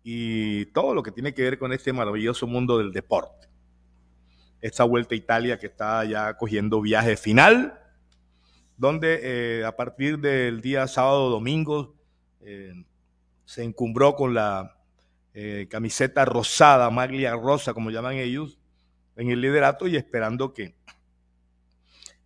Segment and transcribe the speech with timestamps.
[0.02, 3.48] y todo lo que tiene que ver con este maravilloso mundo del deporte.
[4.60, 7.81] Esta vuelta a Italia que está ya cogiendo viaje final
[8.82, 11.94] donde eh, a partir del día sábado domingo
[12.40, 12.74] eh,
[13.44, 14.76] se encumbró con la
[15.34, 18.58] eh, camiseta rosada, maglia rosa, como llaman ellos,
[19.14, 20.74] en el liderato y esperando que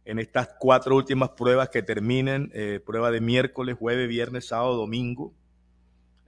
[0.07, 2.51] en estas cuatro últimas pruebas que terminen,
[2.87, 5.35] prueba de miércoles, jueves, viernes, sábado, domingo,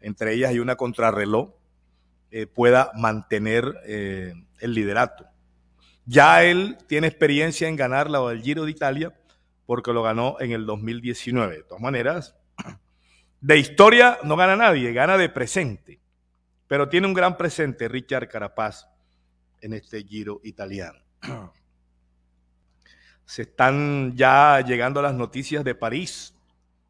[0.02, 1.54] entre ellas hay una contrarreloj,
[2.54, 5.26] pueda mantener el liderato.
[6.04, 9.17] Ya él tiene experiencia en ganar la del Giro de Italia,
[9.68, 11.56] porque lo ganó en el 2019.
[11.56, 12.34] De todas maneras,
[13.42, 16.00] de historia no gana nadie, gana de presente.
[16.66, 18.88] Pero tiene un gran presente Richard Carapaz
[19.60, 20.98] en este giro italiano.
[23.26, 26.34] Se están ya llegando las noticias de París,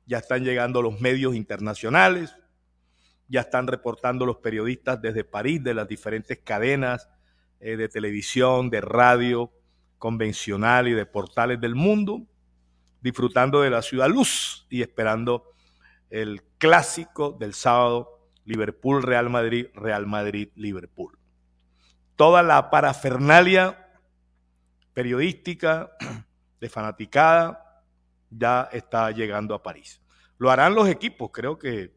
[0.07, 2.37] ya están llegando los medios internacionales,
[3.27, 7.09] ya están reportando los periodistas desde París, de las diferentes cadenas
[7.59, 9.51] eh, de televisión, de radio
[9.99, 12.25] convencional y de portales del mundo
[13.01, 15.45] disfrutando de la ciudad luz y esperando
[16.11, 21.19] el clásico del sábado, Liverpool, Real Madrid, Real Madrid, Liverpool.
[22.17, 23.89] Toda la parafernalia
[24.95, 25.93] periodística
[26.61, 27.85] de fanaticada
[28.31, 30.01] ya está llegando a París.
[30.39, 31.97] Lo harán los equipos, creo que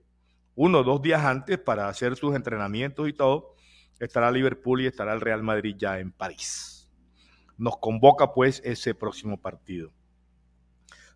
[0.56, 3.56] uno o dos días antes para hacer sus entrenamientos y todo,
[4.00, 6.90] estará Liverpool y estará el Real Madrid ya en París.
[7.58, 9.92] Nos convoca pues ese próximo partido.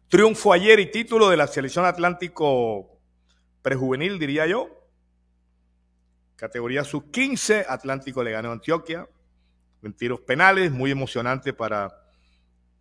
[0.07, 2.99] Triunfo ayer y título de la selección Atlántico
[3.63, 4.69] prejuvenil, diría yo.
[6.35, 9.07] Categoría sub-15, Atlántico le ganó a Antioquia
[9.81, 11.91] en tiros penales, muy emocionante para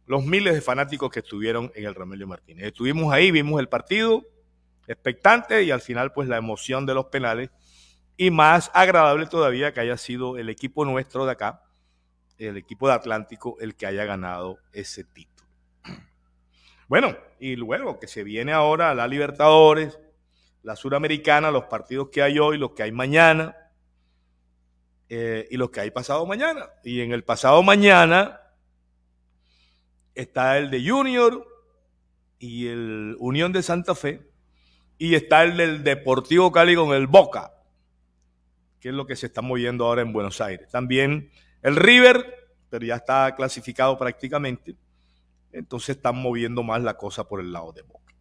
[0.07, 2.67] los miles de fanáticos que estuvieron en el Romelio Martínez.
[2.67, 4.23] Estuvimos ahí, vimos el partido,
[4.87, 7.51] expectante y al final pues la emoción de los penales
[8.19, 11.63] y más agradable todavía que haya sido el equipo nuestro de acá,
[12.37, 15.34] el equipo de Atlántico, el que haya ganado ese título.
[16.89, 19.99] Bueno, y luego que se viene ahora la Libertadores,
[20.63, 23.57] la Suramericana, los partidos que hay hoy, los que hay mañana
[25.09, 26.69] eh, y los que hay pasado mañana.
[26.83, 28.41] Y en el pasado mañana
[30.15, 31.47] está el de Junior
[32.39, 34.23] y el Unión de Santa Fe
[34.99, 37.55] y está el del Deportivo Cali con el Boca,
[38.81, 40.71] que es lo que se está moviendo ahora en Buenos Aires.
[40.71, 41.31] También
[41.63, 44.77] el River, pero ya está clasificado prácticamente
[45.55, 48.15] entonces están moviendo más la cosa por el lado de Boca.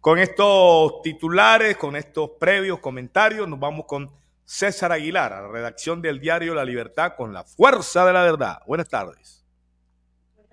[0.00, 4.10] Con estos titulares, con estos previos comentarios, nos vamos con
[4.44, 8.58] César Aguilar, a la redacción del diario La Libertad, con la fuerza de la verdad.
[8.66, 9.44] Buenas tardes.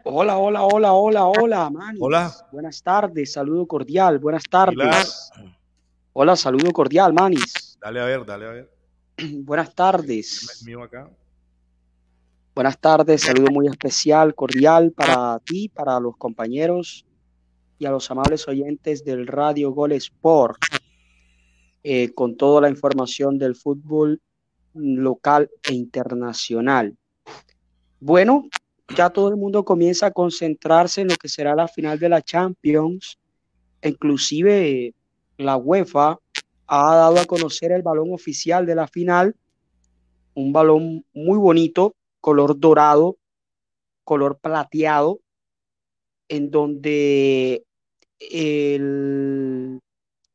[0.04, 2.00] Hola, hola, hola, hola, hola, Manny.
[2.02, 2.34] Hola.
[2.52, 5.32] Buenas tardes, saludo cordial, buenas tardes.
[6.14, 7.78] Hola, saludo cordial, Manis.
[7.80, 8.72] Dale a ver, dale a ver.
[9.44, 10.64] buenas tardes.
[10.66, 11.10] Mío acá.
[12.62, 17.08] Buenas tardes, saludo muy especial, cordial para ti, para los compañeros
[17.80, 20.62] y a los amables oyentes del Radio Gol Sport,
[21.84, 24.22] eh, con toda la información del fútbol
[24.76, 26.96] local e internacional.
[28.00, 28.48] Bueno,
[28.96, 32.22] ya todo el mundo comienza a concentrarse en lo que será la final de la
[32.22, 33.18] Champions,
[33.82, 34.94] inclusive
[35.38, 36.20] la UEFA
[36.68, 39.36] ha dado a conocer el balón oficial de la final,
[40.36, 43.18] un balón muy bonito color dorado,
[44.04, 45.20] color plateado,
[46.30, 47.66] en donde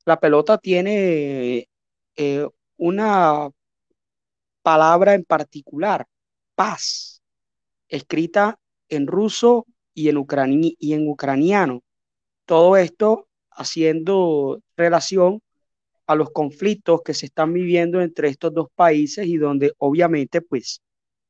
[0.05, 1.69] la pelota tiene
[2.17, 3.51] eh, una
[4.63, 6.07] palabra en particular,
[6.55, 7.23] paz,
[7.89, 8.59] escrita
[8.89, 10.25] en ruso y en,
[10.61, 11.83] y en ucraniano.
[12.45, 15.41] Todo esto haciendo relación
[16.07, 20.81] a los conflictos que se están viviendo entre estos dos países y donde obviamente pues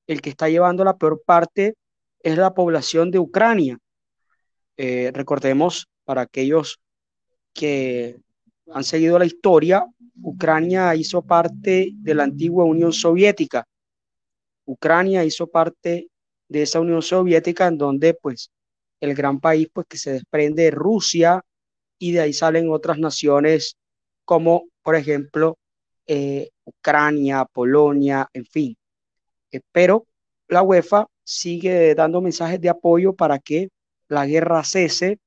[0.07, 1.75] el que está llevando la peor parte
[2.23, 3.79] es la población de Ucrania.
[4.77, 6.81] Eh, recordemos para aquellos
[7.53, 8.17] que
[8.73, 9.87] han seguido la historia,
[10.23, 13.67] Ucrania hizo parte de la antigua Unión Soviética.
[14.65, 16.09] Ucrania hizo parte
[16.49, 18.51] de esa Unión Soviética en donde pues
[19.01, 21.43] el gran país pues que se desprende de Rusia
[21.99, 23.77] y de ahí salen otras naciones
[24.25, 25.59] como por ejemplo
[26.07, 28.77] eh, Ucrania, Polonia, en fin.
[29.73, 30.07] Pero
[30.49, 33.71] la UEFA sigue dando mensajes de apoyo para que
[34.09, 35.19] la guerra cese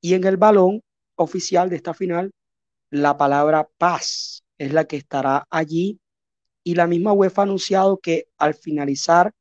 [0.00, 0.82] y en el balón
[1.16, 2.32] oficial de esta final
[2.90, 6.00] la palabra paz es la que estará allí.
[6.64, 9.32] Y la misma UEFA ha anunciado que al finalizar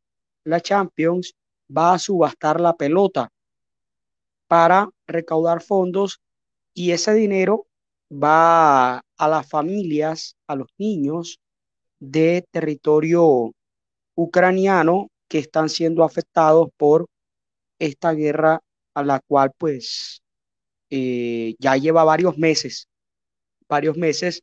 [0.44, 1.35] la Champions
[1.75, 3.31] va a subastar la pelota
[4.47, 6.21] para recaudar fondos
[6.73, 7.67] y ese dinero
[8.11, 11.39] va a las familias, a los niños
[12.00, 13.51] de territorio
[14.17, 17.07] ucraniano que están siendo afectados por
[17.79, 18.59] esta guerra
[18.93, 20.21] a la cual pues
[20.89, 22.87] eh, ya lleva varios meses,
[23.69, 24.41] varios meses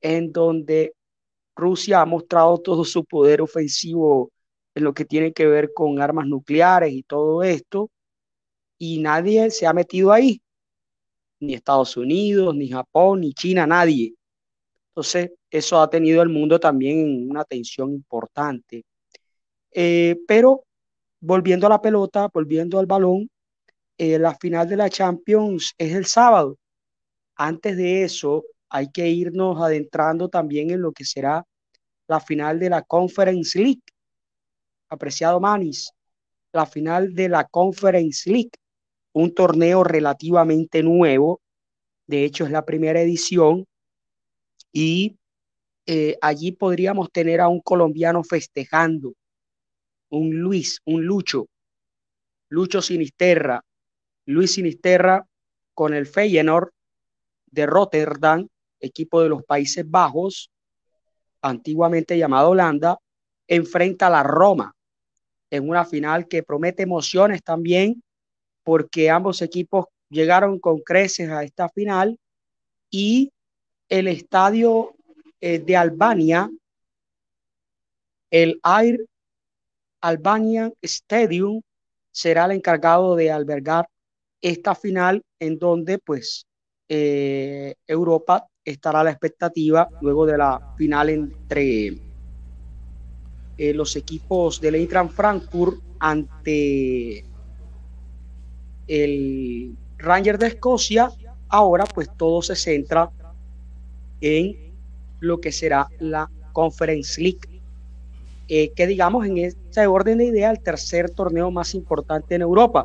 [0.00, 0.94] en donde
[1.56, 4.30] Rusia ha mostrado todo su poder ofensivo
[4.76, 7.90] en lo que tiene que ver con armas nucleares y todo esto,
[8.78, 10.40] y nadie se ha metido ahí,
[11.40, 14.14] ni Estados Unidos, ni Japón, ni China, nadie.
[14.90, 18.84] Entonces, eso ha tenido el mundo también una tensión importante.
[19.72, 20.64] Eh, pero
[21.20, 23.30] volviendo a la pelota, volviendo al balón,
[23.98, 26.56] eh, la final de la Champions es el sábado.
[27.36, 31.44] Antes de eso, hay que irnos adentrando también en lo que será
[32.08, 33.82] la final de la Conference League.
[34.88, 35.90] Apreciado Manis,
[36.52, 38.52] la final de la Conference League,
[39.12, 41.40] un torneo relativamente nuevo,
[42.06, 43.66] de hecho es la primera edición,
[44.72, 45.18] y
[45.86, 49.12] eh, allí podríamos tener a un colombiano festejando,
[50.10, 51.46] un Luis, un Lucho,
[52.48, 53.62] Lucho Sinisterra,
[54.26, 55.26] Luis Sinisterra
[55.74, 56.70] con el Feyenoord
[57.46, 58.48] de Rotterdam,
[58.80, 60.50] equipo de los Países Bajos,
[61.42, 62.98] antiguamente llamado Holanda,
[63.46, 64.74] enfrenta a la Roma
[65.50, 68.02] en una final que promete emociones también,
[68.62, 72.18] porque ambos equipos llegaron con creces a esta final
[72.90, 73.32] y
[73.88, 74.94] el estadio
[75.40, 76.50] eh, de Albania,
[78.30, 79.00] el Air
[80.00, 81.60] Albania Stadium,
[82.10, 83.88] será el encargado de albergar
[84.40, 86.46] esta final en donde pues
[86.88, 92.00] eh, Europa estará a la expectativa luego de la final entre
[93.56, 97.24] eh, los equipos del Eintracht Frankfurt ante
[98.86, 101.10] el Ranger de Escocia.
[101.48, 103.10] Ahora pues todo se centra
[104.20, 104.74] en
[105.20, 107.57] lo que será la Conference League,
[108.48, 112.84] eh, que digamos en este orden de idea el tercer torneo más importante en Europa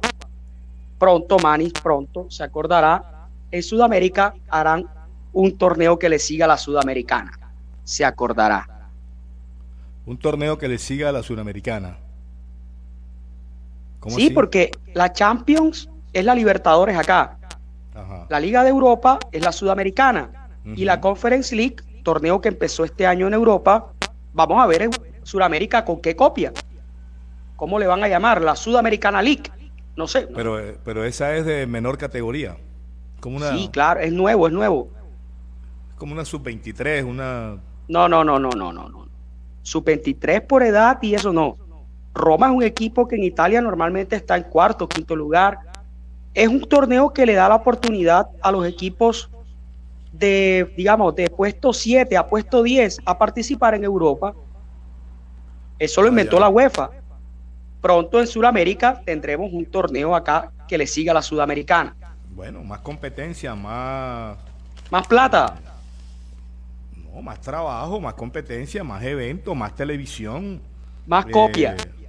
[1.04, 4.86] pronto, Manis, pronto, se acordará, en Sudamérica harán
[5.34, 7.54] un torneo que le siga a la Sudamericana.
[7.84, 8.90] Se acordará.
[10.06, 11.98] Un torneo que le siga a la Sudamericana.
[14.08, 17.38] sí, porque la Champions es la Libertadores acá.
[18.30, 20.50] La Liga de Europa es la Sudamericana.
[20.64, 23.92] Y la Conference League, torneo que empezó este año en Europa,
[24.32, 24.90] vamos a ver
[25.24, 26.52] en Sudamérica con qué copia.
[27.56, 28.42] ¿Cómo le van a llamar?
[28.42, 29.44] La Sudamericana League.
[29.96, 30.28] No sé.
[30.36, 32.58] Pero, eh, pero esa es de menor categoría.
[33.20, 34.90] Como una, sí, claro, es nuevo, es nuevo.
[35.98, 37.58] Como una sub-23, una...
[37.88, 39.08] No, no, no, no, no, no, no.
[39.62, 41.58] Sub-23 por edad y eso no.
[42.14, 45.60] Roma es un equipo que en Italia normalmente está en cuarto, quinto lugar.
[46.34, 49.30] Es un torneo que le da la oportunidad a los equipos
[50.12, 54.34] de, digamos, de puesto 7 a puesto 10 a participar en Europa.
[55.80, 57.04] Eso lo inventó la UEFA
[57.84, 61.94] pronto en Sudamérica tendremos un torneo acá que le siga a la Sudamericana.
[62.34, 64.38] Bueno, más competencia, más...
[64.90, 65.60] Más plata.
[66.96, 70.62] No, más trabajo, más competencia, más eventos, más televisión.
[71.06, 71.76] Más copia.
[71.78, 72.08] Eh,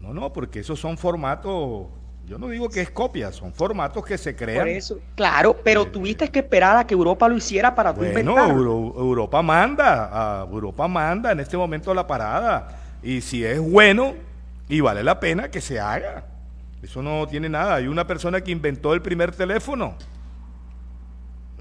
[0.00, 1.88] no, no, porque esos son formatos,
[2.26, 4.60] yo no digo que es copia, son formatos que se crean.
[4.60, 8.00] Por eso, claro, pero eh, tuviste que esperar a que Europa lo hiciera para tú
[8.00, 8.34] bueno,
[8.96, 12.80] Europa manda, a Europa manda en este momento la parada.
[13.02, 14.14] Y si es bueno,
[14.68, 16.24] y vale la pena que se haga.
[16.82, 17.76] Eso no tiene nada.
[17.76, 19.96] Hay una persona que inventó el primer teléfono.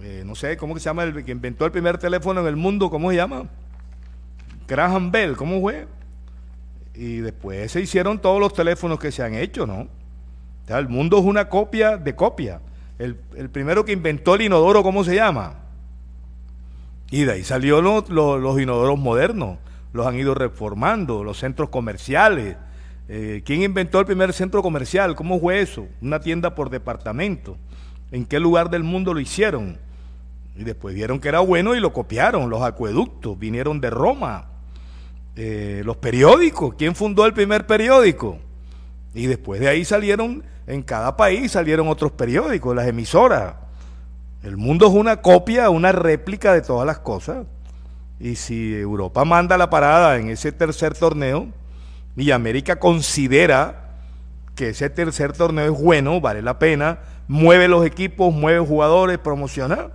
[0.02, 1.04] eh, no sé, ¿cómo se llama?
[1.04, 3.48] El que inventó el primer teléfono en el mundo, ¿cómo se llama?
[4.68, 5.88] Graham Bell, ¿cómo fue?
[6.96, 9.88] Y después se hicieron todos los teléfonos que se han hecho, ¿no?
[10.68, 12.62] El mundo es una copia de copia.
[13.00, 13.16] El,
[13.52, 15.56] primero que inventó el inodoro, ¿cómo se llama?
[17.12, 19.58] Y de ahí salió los, los, inodoros modernos,
[19.92, 22.56] los han ido reformando, los centros comerciales.
[23.10, 25.16] Eh, ¿Quién inventó el primer centro comercial?
[25.16, 25.88] ¿Cómo fue eso?
[26.02, 27.58] Una tienda por departamento.
[28.12, 29.78] ¿En qué lugar del mundo lo hicieron?
[30.56, 32.50] Y después vieron que era bueno y lo copiaron.
[32.50, 34.48] Los acueductos vinieron de Roma.
[35.36, 36.76] Eh, los periódicos.
[36.76, 38.40] ¿Quién fundó el primer periódico?
[39.14, 43.56] Y después de ahí salieron, en cada país salieron otros periódicos, las emisoras.
[44.44, 47.46] El mundo es una copia, una réplica de todas las cosas.
[48.20, 51.48] Y si Europa manda la parada en ese tercer torneo
[52.16, 53.84] y América considera
[54.56, 59.90] que ese tercer torneo es bueno, vale la pena, mueve los equipos, mueve jugadores, promociona,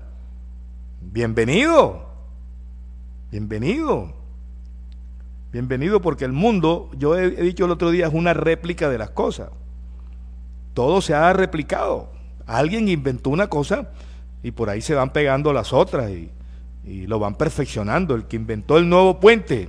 [1.00, 2.08] bienvenido.
[3.30, 4.14] Bienvenido.
[5.52, 9.10] Bienvenido porque el mundo, yo he, dicho el otro día, es una réplica de las
[9.10, 9.50] cosas.
[10.78, 12.08] Todo se ha replicado.
[12.46, 13.90] Alguien inventó una cosa
[14.44, 16.30] y por ahí se van pegando las otras y,
[17.08, 18.14] lo van perfeccionando.
[18.14, 19.68] El que inventó el nuevo puente,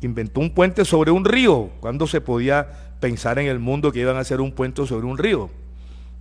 [0.00, 2.66] que inventó un puente sobre un río, cuando se podía
[2.98, 5.50] pensar en el mundo que iban a hacer un puente sobre un río.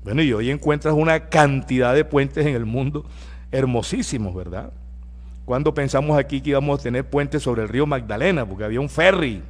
[0.04, 3.06] Bueno, y hoy encuentras una cantidad de puentes en el mundo
[3.50, 4.74] hermosísimos, ¿verdad?
[5.46, 8.90] Cuando pensamos aquí que íbamos a tener puentes sobre el río Magdalena, porque había un
[8.90, 9.42] ferry.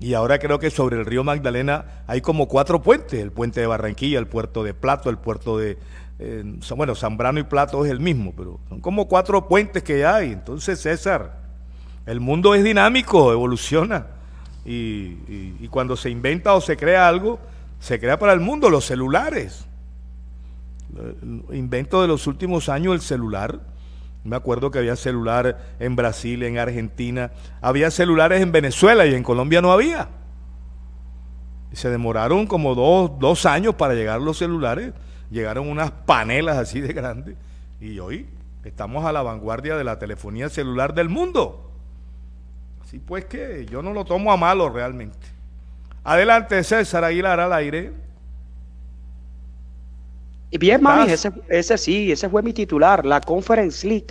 [0.00, 3.66] Y ahora creo que sobre el río Magdalena hay como cuatro puentes, el puente de
[3.66, 5.76] Barranquilla, el puerto de Plato, el puerto de,
[6.18, 6.42] eh,
[6.74, 10.32] bueno, Zambrano y Plato es el mismo, pero son como cuatro puentes que hay.
[10.32, 11.40] Entonces, César,
[12.06, 14.06] el mundo es dinámico, evoluciona.
[14.64, 15.16] Y,
[15.60, 17.38] y cuando se inventa o se crea algo,
[17.78, 19.66] se crea para el mundo, los celulares.
[20.96, 23.60] El invento de los últimos años, el celular,
[24.24, 29.22] me acuerdo que había celular en Brasil, en Argentina, había celulares en Venezuela y en
[29.22, 30.08] Colombia no había.
[31.72, 34.92] se demoraron como dos, dos años para llegar los celulares,
[35.30, 37.36] llegaron unas panelas así de grandes
[37.80, 38.28] y hoy
[38.64, 41.70] estamos a la vanguardia de la telefonía celular del mundo.
[42.82, 45.28] Así pues que yo no lo tomo a malo realmente.
[46.04, 47.92] Adelante César Aguilar al aire.
[50.50, 54.08] Y bien, Mami, ese, ese, sí, ese fue mi titular, la Conference League.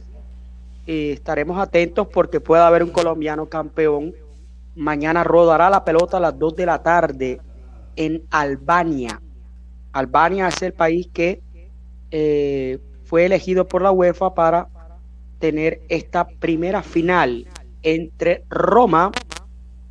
[0.88, 4.14] Eh, estaremos atentos porque puede haber un colombiano campeón.
[4.76, 7.42] Mañana rodará la pelota a las 2 de la tarde
[7.98, 9.22] en Albania.
[9.92, 11.42] Albania es el país que
[12.12, 14.70] eh, fue elegido por la UEFA para
[15.40, 17.48] tener esta primera final
[17.82, 19.12] entre Roma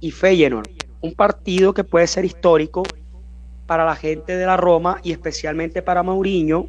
[0.00, 0.68] y Feyenoord.
[1.00, 2.82] Un partido que puede ser histórico
[3.68, 6.68] para la gente de la Roma y especialmente para Mourinho.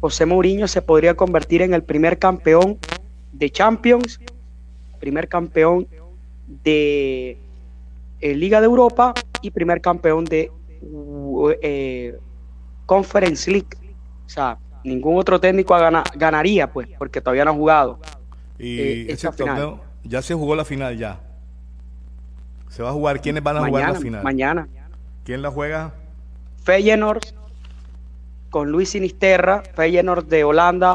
[0.00, 2.78] José Mourinho se podría convertir en el primer campeón
[3.30, 4.18] de Champions,
[4.98, 5.86] primer campeón
[6.64, 7.36] de
[8.22, 10.50] eh, Liga de Europa y primer campeón de
[11.60, 12.16] eh,
[12.86, 13.76] Conference League.
[14.24, 15.76] O sea, ningún otro técnico
[16.16, 17.98] ganaría, pues, porque todavía no ha jugado.
[18.58, 21.20] Y eh, ese torneo ya se jugó la final ya.
[22.70, 23.20] Se va a jugar.
[23.20, 24.24] ¿Quiénes van a jugar la final?
[24.24, 24.68] Mañana.
[25.24, 25.92] ¿Quién la juega?
[26.62, 27.22] Feyenoord
[28.50, 30.94] con Luis Sinisterra, Feyenoord de Holanda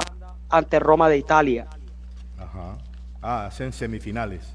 [0.49, 1.67] ante Roma de Italia.
[2.37, 2.77] Ajá.
[3.21, 4.53] Ah, hacen semifinales.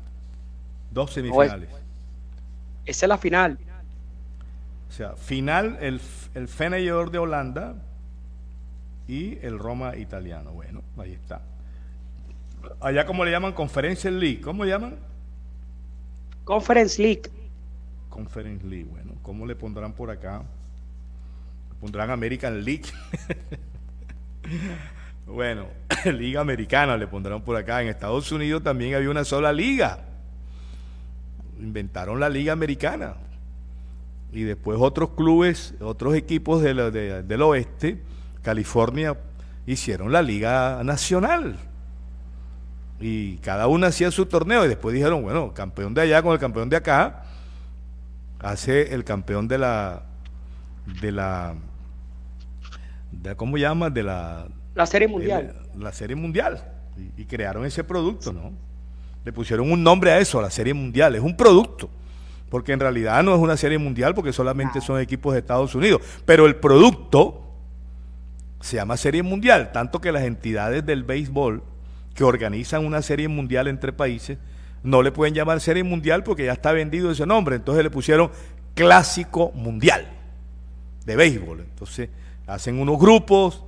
[0.90, 1.68] Dos semifinales.
[2.84, 3.58] esa es la final.
[4.88, 6.00] O sea, final el,
[6.34, 7.74] el Feyenoord de Holanda
[9.06, 10.52] y el Roma italiano.
[10.52, 11.42] Bueno, ahí está.
[12.80, 14.40] Allá como le llaman Conference League.
[14.40, 14.96] ¿Cómo le llaman?
[16.44, 17.30] Conference League.
[18.08, 18.88] Conference League.
[18.90, 20.42] Bueno, ¿cómo le pondrán por acá?
[21.80, 22.84] Pondrán American League.
[25.26, 25.66] bueno,
[26.04, 27.82] Liga Americana le pondrán por acá.
[27.82, 30.04] En Estados Unidos también había una sola liga.
[31.58, 33.14] Inventaron la Liga Americana.
[34.32, 38.00] Y después otros clubes, otros equipos del oeste,
[38.42, 39.16] California,
[39.66, 41.56] hicieron la Liga Nacional.
[43.00, 44.64] Y cada uno hacía su torneo.
[44.64, 47.24] Y después dijeron, bueno, campeón de allá con el campeón de acá,
[48.38, 50.02] hace el campeón de la
[51.00, 51.54] de la
[53.22, 53.90] de, ¿cómo llama?
[53.90, 54.48] De la...
[54.74, 55.54] La serie mundial.
[55.76, 56.64] la serie mundial.
[57.16, 58.52] Y, crearon ese producto, ¿no?
[59.24, 61.14] Le pusieron un nombre a eso, la serie mundial.
[61.14, 61.90] Es un producto.
[62.48, 66.00] Porque en realidad no es una serie mundial porque solamente son equipos de Estados Unidos.
[66.24, 67.42] Pero el producto
[68.60, 69.70] se llama serie mundial.
[69.72, 71.62] Tanto que las entidades del béisbol
[72.14, 74.38] que organizan una serie mundial entre países
[74.82, 77.56] no le pueden llamar serie mundial porque ya está vendido ese nombre.
[77.56, 78.30] Entonces le pusieron
[78.74, 80.08] clásico mundial
[81.04, 81.60] de béisbol.
[81.60, 82.08] Entonces
[82.52, 83.64] hacen unos grupos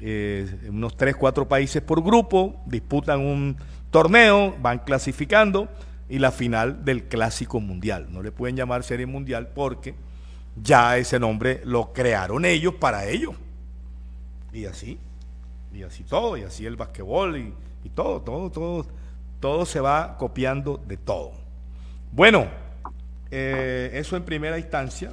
[0.00, 3.56] eh, unos 3, 4 países por grupo, disputan un
[3.90, 5.68] torneo, van clasificando
[6.08, 8.08] y la final del Clásico Mundial.
[8.10, 9.94] No le pueden llamar Serie Mundial porque
[10.62, 13.34] ya ese nombre lo crearon ellos para ellos.
[14.52, 14.98] Y así,
[15.72, 17.54] y así todo, y así el basquetbol y,
[17.94, 18.86] todo, todo, todo,
[19.40, 21.32] todo se va copiando de todo.
[22.12, 22.48] Bueno,
[23.30, 25.12] eh, eso en primera instancia.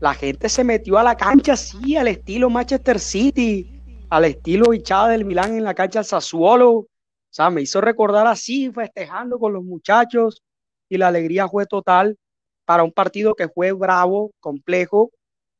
[0.00, 5.08] la gente se metió a la cancha así, al estilo Manchester City, al estilo hinchada
[5.08, 6.70] del Milán en la cancha Sassuolo.
[6.72, 6.88] O
[7.30, 10.42] sea, me hizo recordar así, festejando con los muchachos,
[10.88, 12.16] y la alegría fue total
[12.64, 15.10] para un partido que fue bravo, complejo,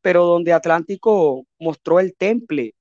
[0.01, 2.75] pero donde Atlántico mostró el temple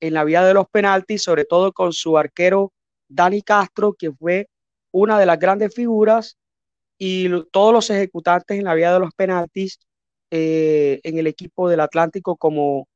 [0.00, 2.72] en la vía de los penaltis, sobre todo con su arquero
[3.08, 4.48] Dani Castro, que fue
[4.92, 6.36] una de las grandes figuras,
[6.98, 9.78] y todos los ejecutantes en la vía de los penaltis
[10.30, 12.86] eh, en el equipo del Atlántico, como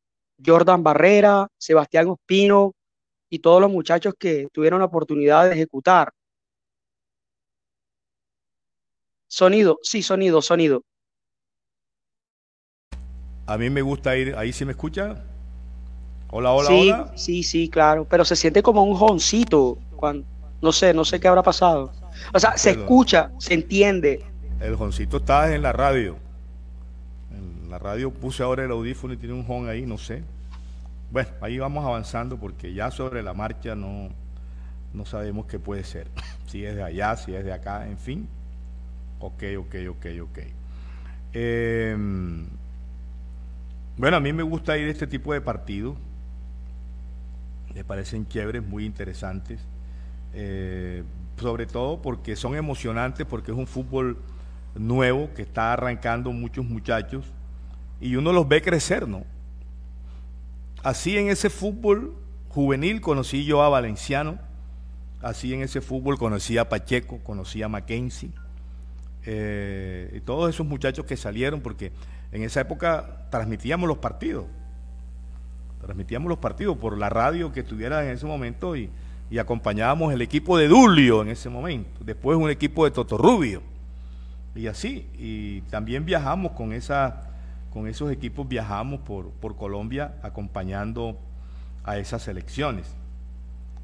[0.45, 2.73] Jordan Barrera, Sebastián Ospino
[3.31, 6.13] y todos los muchachos que tuvieron la oportunidad de ejecutar.
[9.29, 10.83] Sonido, sí, sonido, sonido.
[13.47, 15.25] A mí me gusta ir, ahí se me escucha.
[16.31, 17.13] Hola, hola, sí, hola.
[17.17, 20.27] Sí, sí, claro, pero se siente como un joncito, cuando,
[20.63, 21.93] no sé, no sé qué habrá pasado.
[22.33, 24.25] O sea, se escucha, se entiende.
[24.61, 26.17] El joncito está en la radio.
[27.75, 30.23] La radio puse ahora el audífono y tiene un jon ahí, no sé.
[31.11, 34.11] Bueno, ahí vamos avanzando porque ya sobre la marcha no,
[34.93, 36.07] no sabemos qué puede ser.
[36.47, 38.29] Si es de allá, si es de acá, en fin.
[39.19, 40.39] Ok, ok, ok, ok.
[41.33, 41.97] Eh,
[43.97, 45.97] bueno, a mí me gusta ir a este tipo de partidos.
[47.75, 49.59] Me parecen chéveres, muy interesantes.
[50.33, 51.03] Eh,
[51.41, 54.17] sobre todo porque son emocionantes, porque es un fútbol
[54.77, 57.33] nuevo que está arrancando muchos muchachos
[58.01, 59.25] y uno los ve crecer, ¿no?
[60.83, 62.15] Así en ese fútbol
[62.49, 64.39] juvenil conocí yo a Valenciano,
[65.23, 68.31] así en ese fútbol conocí a Pacheco, conocí a Mackenzie,
[69.27, 71.93] eh, y todos esos muchachos que salieron, porque
[72.33, 74.47] en esa época transmitíamos los partidos.
[75.81, 78.91] Transmitíamos los partidos por la radio que estuviera en ese momento y,
[79.31, 82.05] y acompañábamos el equipo de Dulio en ese momento.
[82.05, 83.63] Después un equipo de Totorrubio.
[84.55, 85.09] Y así.
[85.19, 87.34] Y también viajamos con, esa,
[87.75, 91.19] con esos equipos, viajamos por, por Colombia acompañando
[91.83, 92.95] a esas selecciones.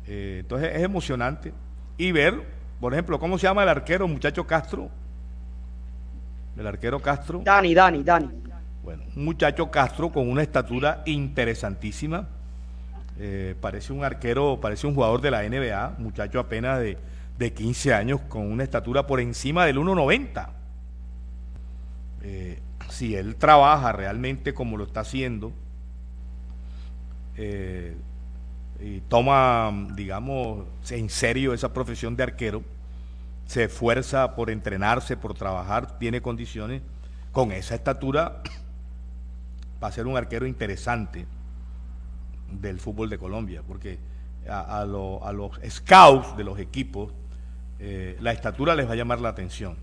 [0.07, 1.53] Eh, entonces es emocionante.
[1.98, 2.40] Y ver,
[2.81, 4.88] por ejemplo, ¿cómo se llama el arquero, muchacho Castro?
[6.57, 7.42] El arquero Castro.
[7.44, 8.31] Dani, Dani, Dani.
[8.85, 12.29] Bueno, un muchacho Castro con una estatura interesantísima.
[13.18, 16.96] Eh, parece un arquero, parece un jugador de la NBA, muchacho apenas de,
[17.37, 20.48] de 15 años con una estatura por encima del 1,90.
[22.22, 25.53] Eh, si él trabaja realmente como lo está haciendo
[27.37, 27.96] eh,
[28.81, 32.62] y toma, digamos, en serio esa profesión de arquero,
[33.46, 36.83] se esfuerza por entrenarse, por trabajar, tiene condiciones,
[37.33, 38.42] con esa estatura
[39.83, 41.26] va a ser un arquero interesante
[42.50, 43.98] del fútbol de Colombia, porque
[44.48, 47.12] a, los scouts de los equipos
[47.79, 49.76] eh, la estatura les va a llamar la atención.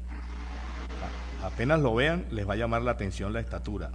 [1.43, 3.91] Apenas lo vean, les va a llamar la atención la estatura.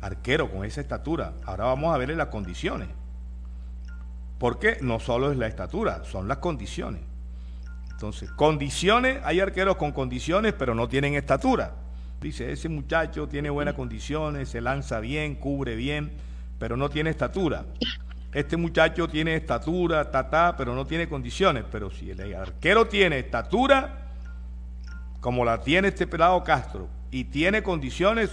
[0.00, 1.32] Arquero con esa estatura.
[1.44, 2.88] Ahora vamos a ver las condiciones.
[4.38, 7.00] Porque no solo es la estatura, son las condiciones.
[7.90, 11.72] Entonces, condiciones, hay arqueros con condiciones, pero no tienen estatura.
[12.20, 16.12] Dice, ese muchacho tiene buenas condiciones, se lanza bien, cubre bien,
[16.58, 17.64] pero no tiene estatura.
[18.32, 21.64] Este muchacho tiene estatura, ta, pero no tiene condiciones.
[21.70, 24.03] Pero si el arquero tiene estatura,
[25.24, 28.28] como la tiene este pelado Castro, y tiene condiciones,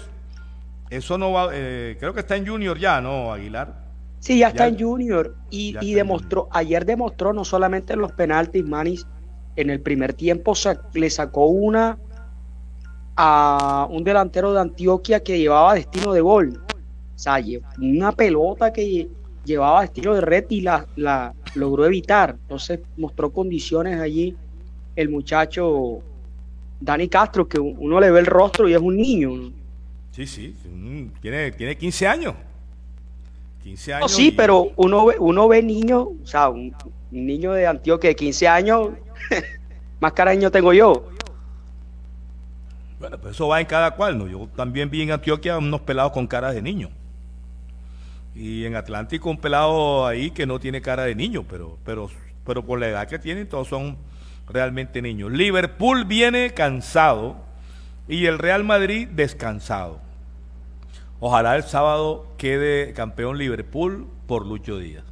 [0.89, 3.85] eso no va, eh, creo que está en Junior ya, ¿no, Aguilar?
[4.19, 9.07] Sí, ya, está en Junior y, demostró, ayer demostró no solamente en los penaltis, Manis,
[9.55, 10.53] en el primer tiempo
[10.93, 11.97] le sacó una
[13.15, 16.61] a un delantero de Antioquia que llevaba destino de gol.
[17.15, 17.37] O sea,
[17.79, 19.07] una pelota que
[19.45, 22.31] llevaba destino de red y la, la logró evitar.
[22.31, 24.35] Entonces mostró condiciones allí
[24.97, 26.03] el muchacho
[26.81, 29.53] Dani Castro, que uno le ve el rostro y es un niño.
[30.11, 30.55] Sí, sí,
[31.21, 32.33] tiene, tiene 15 años.
[33.63, 34.11] 15 años.
[34.11, 36.75] sí, pero uno ve, uno ve niños, o sea, un,
[37.11, 38.89] niño de Antioquia de 15 años,
[39.99, 41.07] más cariño tengo yo.
[42.99, 44.27] Bueno, pues eso va en cada cual, ¿no?
[44.27, 46.89] Yo también vi en Antioquia unos pelados con caras de niño.
[48.33, 52.09] Y en Atlántico un pelado ahí que no tiene cara de niño, pero, pero,
[52.45, 53.97] pero por la edad que tienen, todos son
[54.51, 55.31] realmente niños.
[55.31, 57.37] Liverpool viene cansado
[58.07, 59.99] y el Real Madrid descansado.
[61.19, 65.03] Ojalá el sábado quede campeón Liverpool por Lucho Díaz.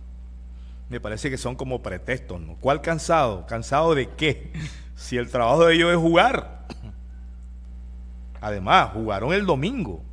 [0.89, 2.55] Me parece que son como pretextos, ¿no?
[2.55, 3.45] ¿Cuál cansado?
[3.45, 4.51] ¿Cansado de qué?
[4.99, 6.67] Si el trabajo de ellos es jugar.
[8.41, 10.03] Además, jugaron el domingo.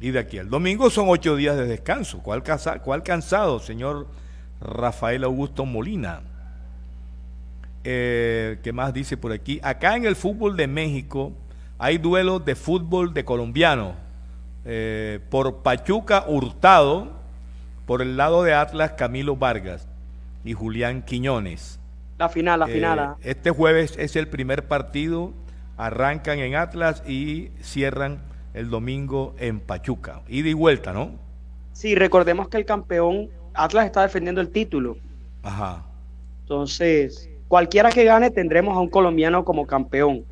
[0.00, 2.20] Y de aquí al domingo son ocho días de descanso.
[2.22, 2.44] ¿Cuál,
[2.84, 4.06] cuál cansado, señor
[4.60, 6.20] Rafael Augusto Molina?
[7.84, 9.60] Eh, ¿Qué más dice por aquí?
[9.62, 11.32] Acá en el fútbol de México
[11.78, 13.94] hay duelos de fútbol de colombiano.
[14.64, 17.12] Eh, por Pachuca Hurtado,
[17.86, 19.88] por el lado de Atlas Camilo Vargas
[20.44, 21.80] y Julián Quiñones.
[22.18, 23.14] La final, la eh, final.
[23.22, 25.32] Este jueves es el primer partido.
[25.76, 28.20] Arrancan en Atlas y cierran
[28.52, 30.22] el domingo en Pachuca.
[30.28, 31.12] Ida y vuelta, ¿no?
[31.72, 34.96] Sí, recordemos que el campeón Atlas está defendiendo el título.
[35.44, 35.86] Ajá.
[36.40, 40.24] Entonces, cualquiera que gane tendremos a un colombiano como campeón.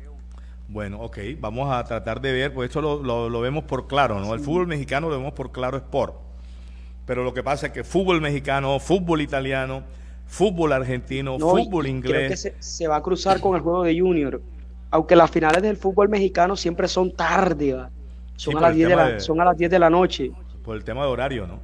[0.69, 4.33] Bueno, ok, vamos a tratar de ver, pues esto lo, vemos por claro, ¿no?
[4.33, 6.15] El fútbol mexicano lo vemos por claro Sport.
[7.05, 9.83] Pero lo que pasa es que fútbol mexicano, fútbol italiano,
[10.25, 12.41] fútbol argentino, fútbol inglés.
[12.41, 14.41] Creo que se, va a cruzar con el juego de Junior.
[14.91, 17.77] Aunque las finales del fútbol mexicano siempre son tarde,
[18.35, 20.31] son, a las 10 de la, son a las 10 de la noche.
[20.63, 21.59] Por el tema de horario, ¿no?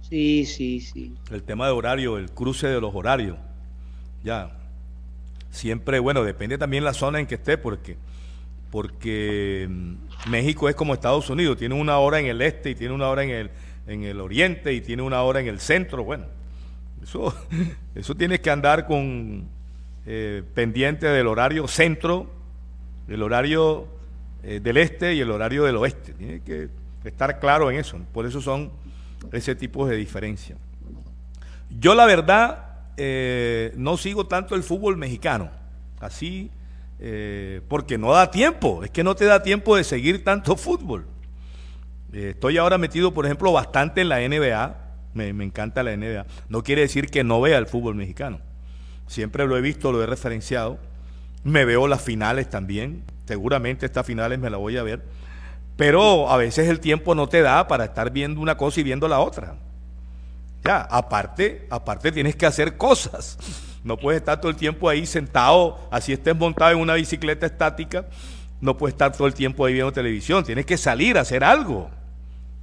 [0.00, 1.14] Sí, sí, sí.
[1.30, 3.36] El tema de horario, el cruce de los horarios.
[4.24, 4.50] Ya.
[5.50, 7.96] Siempre, bueno, depende también la zona en que esté, porque,
[8.70, 12.94] porque mm, México es como Estados Unidos, tiene una hora en el este y tiene
[12.94, 13.50] una hora en el,
[13.86, 16.02] en el oriente y tiene una hora en el centro.
[16.02, 16.24] Bueno,
[17.02, 17.32] eso,
[17.94, 19.46] eso tienes que andar con
[20.06, 22.30] eh, pendiente del horario centro,
[23.06, 23.86] del horario
[24.42, 26.14] eh, del este y el horario del oeste.
[26.14, 26.70] Tiene que
[27.04, 27.98] estar claro en eso.
[28.12, 28.72] Por eso son
[29.32, 30.56] ese tipo de diferencia.
[31.78, 35.50] Yo la verdad eh, no sigo tanto el fútbol mexicano,
[36.00, 36.50] así,
[36.98, 41.06] eh, porque no da tiempo, es que no te da tiempo de seguir tanto fútbol.
[42.12, 44.76] Eh, estoy ahora metido, por ejemplo, bastante en la NBA,
[45.14, 48.40] me, me encanta la NBA, no quiere decir que no vea el fútbol mexicano,
[49.06, 50.78] siempre lo he visto, lo he referenciado,
[51.42, 55.02] me veo las finales también, seguramente estas finales me las voy a ver
[55.76, 59.08] pero a veces el tiempo no te da para estar viendo una cosa y viendo
[59.08, 59.56] la otra.
[60.64, 63.38] Ya, aparte, aparte tienes que hacer cosas.
[63.84, 68.06] No puedes estar todo el tiempo ahí sentado, así estés montado en una bicicleta estática,
[68.62, 70.42] no puedes estar todo el tiempo ahí viendo televisión.
[70.42, 71.90] Tienes que salir a hacer algo,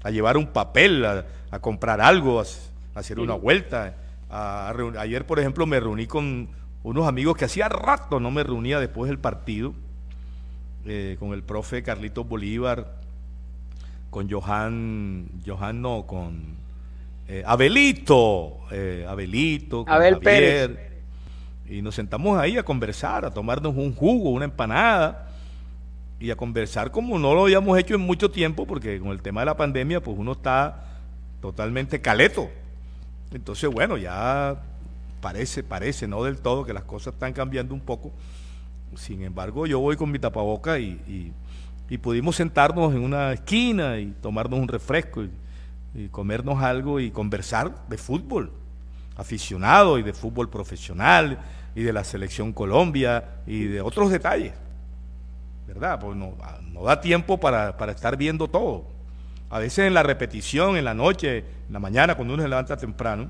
[0.04, 2.46] a llevar un papel, a, comprar algo, a,
[2.96, 3.96] hacer una vuelta.
[4.98, 6.50] ayer, por ejemplo, me reuní con
[6.82, 9.76] unos amigos que hacía rato no me reunía después del partido,
[10.86, 12.96] eh, con el profe Carlitos Bolívar,
[14.10, 16.58] con Johan, Johan no, con
[17.28, 20.72] eh, Abelito, eh, Abelito, con Abel Pérez.
[21.70, 25.30] Y nos sentamos ahí a conversar, a tomarnos un jugo, una empanada
[26.20, 29.42] y a conversar como no lo habíamos hecho en mucho tiempo, porque con el tema
[29.42, 31.00] de la pandemia, pues uno está
[31.42, 32.50] totalmente caleto.
[33.34, 34.62] Entonces, bueno, ya
[35.22, 38.12] parece, parece, no del todo, que las cosas están cambiando un poco.
[38.96, 41.32] Sin embargo, yo voy con mi tapaboca y,
[41.88, 45.30] y, pudimos sentarnos en una esquina y tomarnos un refresco y,
[46.10, 48.52] comernos algo y conversar de fútbol
[49.18, 51.40] aficionado y de fútbol profesional
[51.76, 54.54] y de la selección Colombia y de otros detalles.
[55.68, 56.00] ¿Verdad?
[56.00, 56.36] Pues no,
[56.72, 58.86] no da tiempo para, para estar viendo todo.
[59.50, 62.78] A veces en la repetición, en la noche, en la mañana, cuando uno se levanta
[62.78, 63.30] temprano,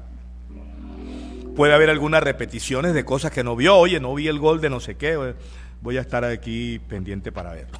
[1.55, 3.75] puede haber algunas repeticiones de cosas que no vio.
[3.75, 5.35] Oye, no vi el gol de no sé qué.
[5.81, 7.79] Voy a estar aquí pendiente para verlo.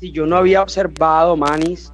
[0.00, 1.92] Sí, yo no había observado, Manis,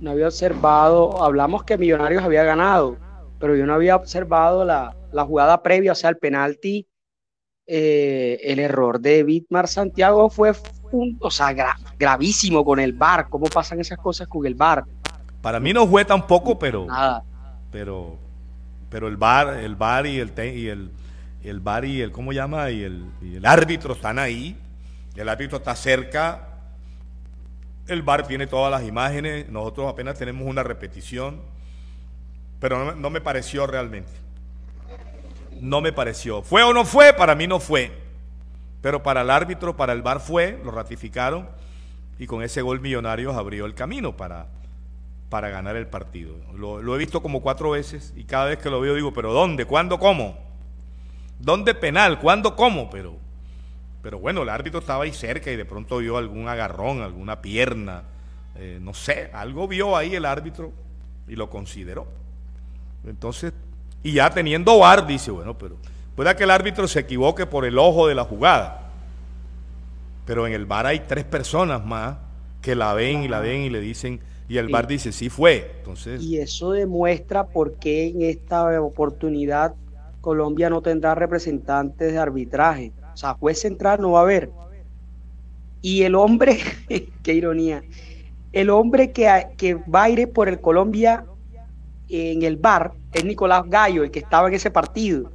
[0.00, 2.98] no había observado, hablamos que Millonarios había ganado,
[3.38, 4.94] pero yo no había observado la,
[5.26, 6.86] jugada previa, o sea, el penalti,
[7.66, 10.52] eh, el error de Bitmar Santiago fue
[11.18, 11.54] o sea,
[11.98, 13.28] gravísimo con el bar.
[13.28, 14.84] ¿Cómo pasan esas cosas con el bar?
[15.40, 16.86] Para mí no fue tampoco, pero.
[17.70, 18.18] Pero.
[18.90, 20.90] Pero el bar, el bar y el y el,
[21.42, 22.70] el bar y el, ¿cómo llama?
[22.70, 24.56] Y el, el árbitro están ahí.
[25.16, 26.53] El árbitro está cerca.
[27.86, 29.48] El bar tiene todas las imágenes.
[29.48, 31.40] Nosotros apenas tenemos una repetición.
[32.60, 34.12] Pero no me pareció realmente.
[35.60, 36.42] No me pareció.
[36.42, 37.12] ¿Fue o no fue?
[37.12, 37.92] Para mí no fue.
[38.80, 41.48] Pero para el árbitro, para el VAR fue, lo ratificaron
[42.18, 44.46] y con ese gol Millonarios abrió el camino para,
[45.30, 46.36] para ganar el partido.
[46.54, 49.64] Lo, he visto como cuatro veces y cada vez que lo veo digo, pero ¿dónde?
[49.64, 49.98] ¿Cuándo?
[49.98, 50.36] ¿Cómo?
[51.38, 52.18] ¿Dónde penal?
[52.20, 52.54] ¿Cuándo?
[52.56, 52.90] ¿Cómo?
[52.90, 53.16] Pero,
[54.04, 58.04] pero bueno, el árbitro estaba ahí cerca y de pronto vio algún agarrón, alguna pierna,
[58.54, 60.70] eh, no sé, algo vio ahí el árbitro
[61.26, 62.06] y lo consideró.
[63.04, 63.52] Entonces,
[64.02, 65.76] y ya teniendo VAR, dice, bueno, pero
[66.14, 68.90] Puede que el árbitro se equivoque por el ojo de la jugada,
[70.24, 72.18] pero en el bar hay tres personas más
[72.62, 75.72] que la ven y la ven y le dicen, y el bar dice, sí fue.
[75.78, 79.74] Entonces, y eso demuestra por qué en esta oportunidad
[80.20, 82.92] Colombia no tendrá representantes de arbitraje.
[83.14, 84.50] O sea, juez central no va a haber.
[85.80, 86.58] Y el hombre,
[87.22, 87.82] qué ironía,
[88.52, 91.24] el hombre que, que va a ir por el Colombia
[92.08, 95.32] en el bar es Nicolás Gallo, el que estaba en ese partido.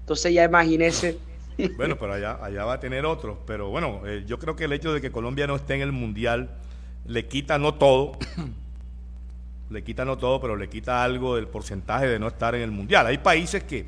[0.00, 1.18] Entonces ya imagínese.
[1.76, 3.38] Bueno, pero allá, allá va a tener otros.
[3.46, 5.92] Pero bueno, eh, yo creo que el hecho de que Colombia no esté en el
[5.92, 6.50] Mundial
[7.06, 8.18] le quita no todo,
[9.70, 12.72] le quita no todo, pero le quita algo del porcentaje de no estar en el
[12.72, 13.06] Mundial.
[13.06, 13.86] Hay países que,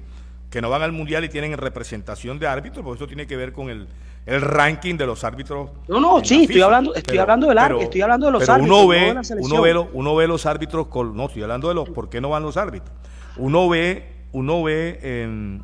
[0.51, 3.53] que no van al Mundial y tienen representación de árbitros, porque eso tiene que ver
[3.53, 3.89] con el,
[4.27, 5.71] el ranking de los árbitros.
[5.89, 8.79] No, no, sí, estoy hablando, estoy hablando del árbitro, estoy hablando de los árbitros.
[8.79, 12.21] Uno ve, uno ve, uno ve los árbitros, no, estoy hablando de los, ¿por qué
[12.21, 12.95] no van los árbitros?
[13.37, 15.63] Uno ve, uno ve en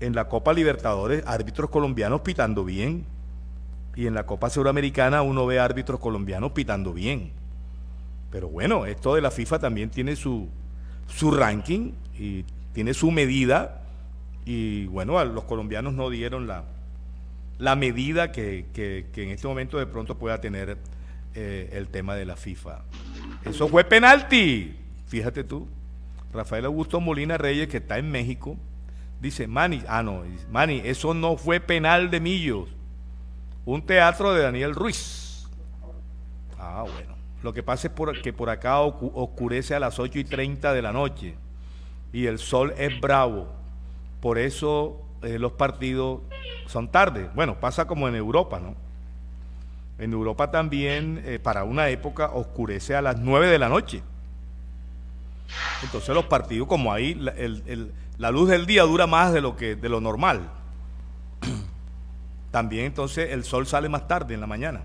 [0.00, 3.04] en la Copa Libertadores árbitros colombianos pitando bien.
[3.94, 7.32] Y en la Copa Suramericana uno ve árbitros colombianos pitando bien.
[8.30, 10.48] Pero bueno, esto de la FIFA también tiene su,
[11.06, 13.79] su ranking y tiene su medida.
[14.44, 16.64] Y bueno, los colombianos no dieron la,
[17.58, 20.78] la medida que, en este momento de pronto pueda tener
[21.34, 22.82] eh, el tema de la FIFA.
[23.44, 24.76] Eso fue penalti.
[25.06, 25.68] Fíjate tú.
[26.32, 28.56] Rafael Augusto Molina Reyes, que está en México,
[29.20, 32.70] Dice, Mani, ah, no, Mani, eso no fue penal de Millos.
[33.66, 35.46] Un teatro de Daniel Ruiz.
[36.58, 37.14] Ah, bueno.
[37.42, 40.82] Lo que pasa es por, que por acá oscurece a las 8 y 30 de
[40.82, 41.34] la noche
[42.12, 43.48] y el sol es bravo.
[44.20, 46.20] Por eso eh, los partidos
[46.66, 47.30] son tarde.
[47.34, 48.74] Bueno, pasa como en Europa, ¿no?
[49.98, 54.02] En Europa también, eh, para una época, oscurece a las 9 de la noche.
[55.82, 57.14] Entonces los partidos, como ahí
[58.18, 60.48] la luz del día dura más de lo, que, de lo normal,
[62.50, 64.82] también entonces el sol sale más tarde en la mañana.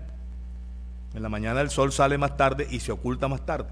[1.14, 3.70] En la mañana el sol sale más tarde y se oculta más tarde.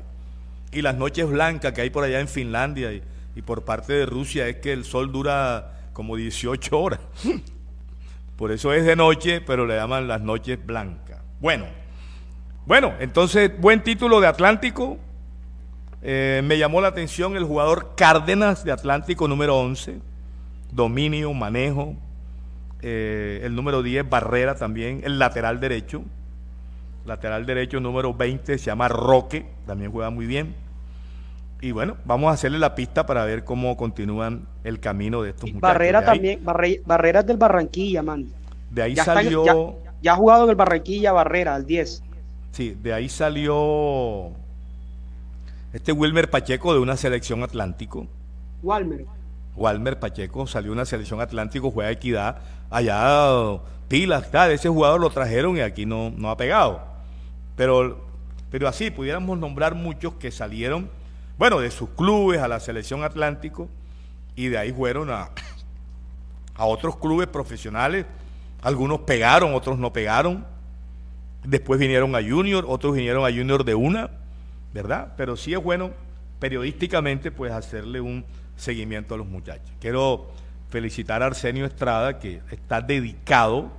[0.72, 3.03] Y las noches blancas que hay por allá en Finlandia y,
[3.36, 7.00] y por parte de Rusia es que el sol dura como 18 horas.
[8.36, 11.22] Por eso es de noche, pero le llaman las noches blancas.
[11.40, 11.66] Bueno,
[12.66, 14.98] bueno, entonces buen título de Atlántico,
[16.02, 20.00] eh, me llamó la atención el jugador Cárdenas de Atlántico número 11,
[20.70, 21.94] dominio, manejo.
[22.82, 26.02] Eh, el número 10, Barrera también, el lateral derecho.
[27.06, 30.54] Lateral derecho número 20 se llama Roque, también juega muy bien.
[31.64, 35.44] Y bueno, vamos a hacerle la pista para ver cómo continúan el camino de estos
[35.44, 35.62] muchachos.
[35.62, 38.27] Barrera también, Barrera es del Barranquilla, man.
[38.70, 39.79] De ahí salió.
[40.03, 42.03] ya, ha jugado en el Barranquilla Barrera, al 10.
[42.53, 44.33] Sí, de ahí salió
[45.72, 48.07] este Wilmer Pacheco de una selección Atlántico.
[48.62, 49.07] Walmer.
[49.57, 52.42] Walmer Pacheco salió de una selección Atlántico, juega equidad.
[52.68, 56.83] Allá, pilas, tal, ese jugador lo trajeron y aquí no, no ha pegado.
[57.57, 58.05] Pero,
[58.50, 60.90] pero así, pudiéramos nombrar muchos que salieron,
[61.38, 63.68] bueno, de sus clubes a la selección Atlántico
[64.36, 65.30] y de ahí fueron a,
[66.54, 68.06] a otros clubes profesionales.
[68.62, 70.46] Algunos pegaron, otros no pegaron.
[71.44, 74.10] Después vinieron a Junior, otros vinieron a Junior de una,
[74.72, 75.12] ¿verdad?
[75.16, 75.90] Pero sí es bueno
[76.38, 78.24] periodísticamente pues hacerle un
[78.56, 79.70] seguimiento a los muchachos.
[79.80, 80.30] Quiero
[80.70, 83.70] felicitar a Arsenio Estrada que está dedicado,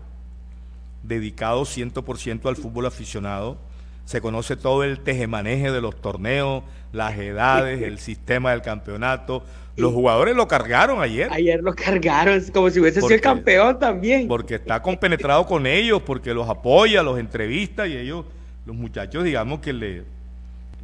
[1.03, 3.57] dedicado 100% al fútbol aficionado.
[4.05, 6.63] Se conoce todo el tejemaneje de los torneos,
[6.93, 9.43] las edades, el sistema del campeonato.
[9.75, 11.27] Los jugadores lo cargaron ayer.
[11.31, 14.27] Ayer lo cargaron, como si hubiese sido el campeón también.
[14.27, 18.25] Porque está compenetrado con ellos, porque los apoya, los entrevista y ellos,
[18.65, 20.03] los muchachos, digamos que le,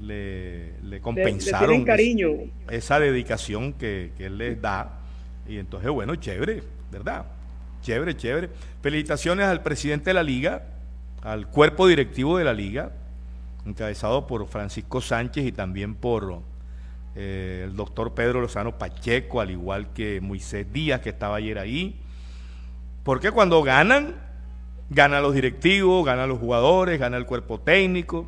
[0.01, 2.29] le, compensaron cariño.
[2.69, 4.99] esa dedicación que, que él les da.
[5.47, 7.25] Y entonces, bueno, chévere, ¿verdad?
[7.81, 8.49] Chévere, chévere.
[8.81, 10.63] Felicitaciones al presidente de la liga,
[11.21, 12.91] al cuerpo directivo de la liga,
[13.65, 16.41] encabezado por Francisco Sánchez y también por
[17.15, 21.99] eh, el doctor Pedro Lozano Pacheco, al igual que Moisés Díaz, que estaba ayer ahí.
[23.03, 24.15] Porque cuando ganan,
[24.89, 28.27] ganan los directivos, ganan los jugadores, gana el cuerpo técnico,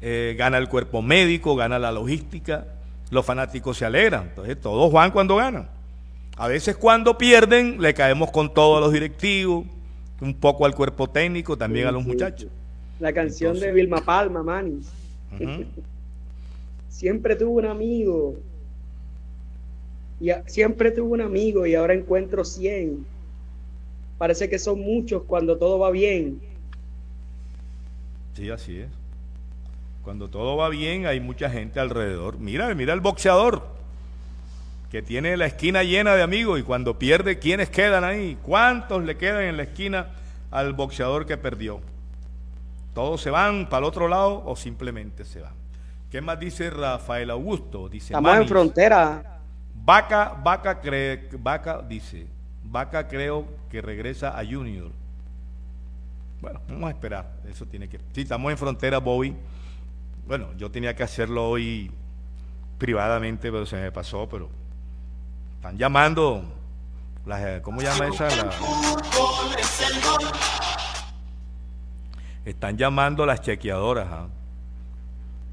[0.00, 2.66] eh, gana el cuerpo médico, gana la logística,
[3.10, 4.28] los fanáticos se alegran.
[4.28, 5.68] Entonces, todos van cuando ganan.
[6.36, 9.66] A veces cuando pierden, le caemos con todos los directivos,
[10.20, 12.48] un poco al cuerpo técnico, también a los muchachos.
[13.00, 14.88] La canción de Vilma Palma, Manis.
[16.88, 18.36] siempre tuvo un amigo.
[20.20, 23.06] Y siempre tuvo un amigo y ahora encuentro 100.
[24.18, 26.40] Parece que son muchos cuando todo va bien.
[28.34, 28.88] Sí, así es.
[30.04, 32.38] Cuando todo va bien hay mucha gente alrededor.
[32.38, 33.62] Mira, mira el boxeador
[34.90, 38.36] que tiene la esquina llena de amigos y cuando pierde, ¿quiénes quedan ahí?
[38.42, 40.08] ¿Cuántos le quedan en la esquina
[40.50, 41.80] al boxeador que perdió?
[42.94, 45.54] ¿Todos se van para el otro lado o simplemente se van?
[46.10, 47.88] ¿Qué más dice Rafael Augusto?
[47.88, 49.38] Dice Estamos en frontera.
[49.74, 52.26] Vaca, vaca, cree, vaca, dice,
[52.64, 54.90] vaca creo que regresa a Junior.
[56.40, 57.30] Bueno, vamos a esperar.
[57.48, 57.98] Eso tiene que.
[58.12, 59.36] Sí, estamos en frontera, Bobby.
[60.26, 61.90] Bueno, yo tenía que hacerlo hoy
[62.78, 64.48] privadamente, pero se me pasó, pero
[65.56, 66.44] están llamando.
[67.62, 68.28] ¿Cómo llama esa?
[68.34, 68.50] La,
[72.44, 74.28] están llamando las chequeadoras, ¿ah?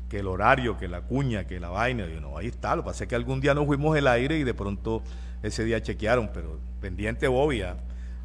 [0.10, 2.06] que el horario, que la cuña, que la vaina.
[2.06, 2.76] Y no, ahí está.
[2.76, 5.02] Lo que pasa es que algún día nos fuimos el aire y de pronto
[5.43, 7.71] ese día chequearon, pero pendiente obvia.
[7.71, 7.76] ¿ah?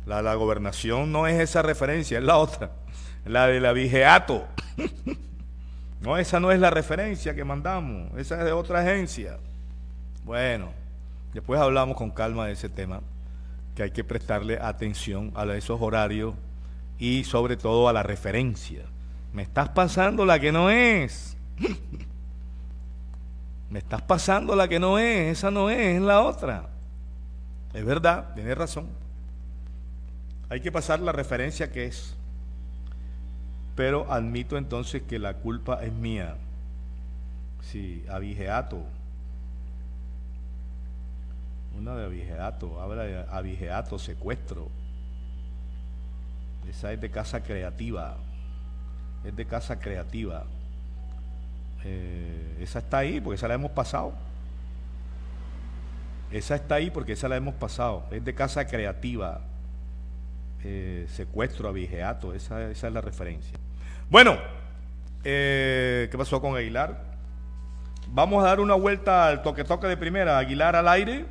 [0.06, 2.72] La, la gobernación no es esa referencia, es la otra,
[3.24, 4.46] la de la Vigeato.
[6.00, 9.38] no, esa no es la referencia que mandamos, esa es de otra agencia.
[10.24, 10.72] Bueno,
[11.32, 13.00] después hablamos con calma de ese tema,
[13.76, 16.34] que hay que prestarle atención a esos horarios
[17.02, 18.84] y sobre todo a la referencia.
[19.32, 21.36] Me estás pasando la que no es.
[23.70, 26.68] Me estás pasando la que no es, esa no es, es la otra.
[27.74, 28.86] Es verdad, tienes razón.
[30.48, 32.14] Hay que pasar la referencia que es.
[33.74, 36.36] Pero admito entonces que la culpa es mía.
[37.62, 38.80] Sí, abigeato.
[41.76, 44.68] Una de abigeato, habla de abigeato, secuestro.
[46.68, 48.16] Esa es de casa creativa.
[49.24, 50.44] Es de casa creativa.
[51.84, 54.12] Eh, esa está ahí porque esa la hemos pasado.
[56.30, 58.04] Esa está ahí porque esa la hemos pasado.
[58.10, 59.40] Es de casa creativa.
[60.64, 62.34] Eh, secuestro, abigeato.
[62.34, 63.58] Esa, esa es la referencia.
[64.10, 64.38] Bueno,
[65.24, 67.12] eh, ¿qué pasó con Aguilar?
[68.08, 70.38] Vamos a dar una vuelta al toque-toque de primera.
[70.38, 71.26] Aguilar al aire.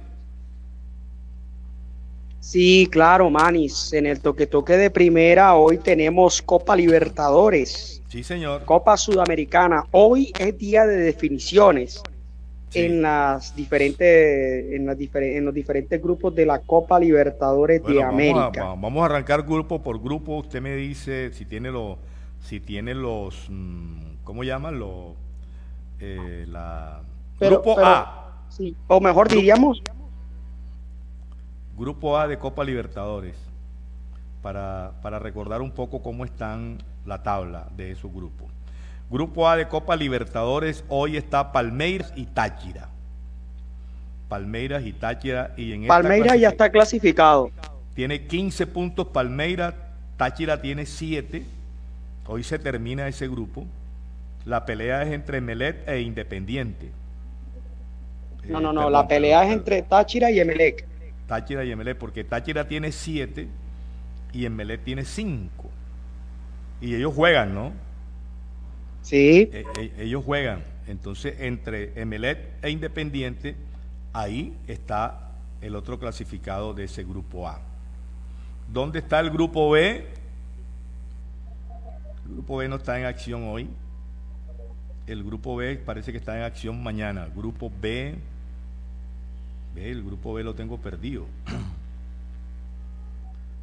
[2.42, 3.94] Sí, claro, Manis.
[3.94, 8.02] En el toque-toque de primera hoy tenemos Copa Libertadores.
[8.10, 8.66] Sí, señor.
[8.66, 9.86] Copa Sudamericana.
[9.92, 12.02] Hoy es día de definiciones
[12.74, 18.64] en las diferentes en, las en los diferentes grupos de la Copa Libertadores de América.
[18.76, 20.38] vamos a arrancar grupo por grupo.
[20.38, 21.98] Usted me dice si tiene los
[22.42, 25.14] si tiene los mm, ¿cómo llaman los
[26.00, 27.02] eh, la
[27.40, 28.46] grupo A.
[28.50, 29.82] Sí, o mejor diríamos
[31.82, 33.36] Grupo A de Copa Libertadores,
[34.44, 36.78] para, recordar un poco cómo están
[37.08, 38.52] la tabla de esos grupos.
[39.10, 42.88] Grupo A de Copa Libertadores, hoy está Palmeiras y Táchira.
[44.30, 45.56] Palmeiras y Táchira.
[45.58, 47.50] Y en Palmeiras ya está clasificado.
[47.96, 49.74] Tiene 15 puntos Palmeiras,
[50.18, 51.44] Táchira tiene 7.
[52.28, 53.66] Hoy se termina ese grupo.
[54.46, 56.92] La pelea es entre Melet e Independiente.
[58.44, 60.91] No, no, no, la pelea es entre Táchira y Emelec.
[61.32, 63.48] Táchira y Emelec, porque Táchira tiene siete
[64.34, 65.70] y Emelec tiene cinco.
[66.82, 67.72] Y ellos juegan, ¿no?
[69.02, 69.50] Sí.
[69.54, 70.62] E, e, ellos juegan.
[70.88, 73.56] Entonces, entre Emelec e Independiente,
[74.12, 77.62] ahí está el otro clasificado de ese grupo A.
[78.68, 80.06] ¿Dónde está el grupo B?
[82.26, 83.70] El grupo B no está en acción hoy.
[85.08, 87.30] El grupo B parece que está en acción mañana.
[87.34, 88.18] Grupo B.
[89.74, 91.26] Ve, el grupo B lo tengo perdido.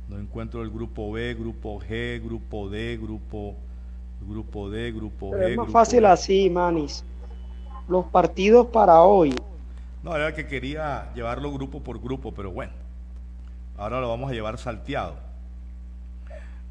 [0.09, 3.54] No encuentro el grupo B, grupo G, grupo D, grupo,
[4.26, 5.50] grupo D, grupo Pero G.
[5.50, 7.04] es más fácil así, Manis.
[7.88, 9.34] Los partidos para hoy.
[10.02, 12.72] No, era que quería llevarlo grupo por grupo, pero bueno.
[13.76, 15.16] Ahora lo vamos a llevar salteado.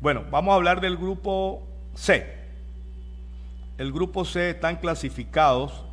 [0.02, 1.64] Bueno, vamos a hablar del grupo
[1.94, 2.36] C.
[3.78, 5.87] El grupo C están clasificados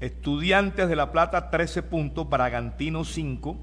[0.00, 3.56] Estudiantes de La Plata 13 puntos, Bragantino 5,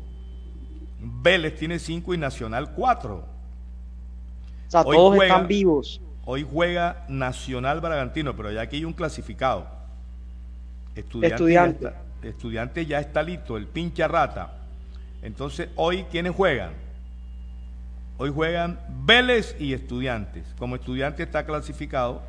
[1.00, 3.16] Vélez tiene 5 y Nacional 4.
[3.18, 6.02] O sea, Hoy todos juega- están vivos.
[6.26, 9.68] Hoy juega Nacional Bragantino, pero ya aquí hay un clasificado.
[10.96, 11.84] Estudiante, Estudiante.
[11.84, 14.54] Ya está, estudiante ya está listo, el pincha rata.
[15.22, 16.72] Entonces, hoy, ¿quiénes juegan?
[18.18, 20.46] Hoy juegan Vélez y Estudiantes.
[20.58, 22.22] Como Estudiante está clasificado,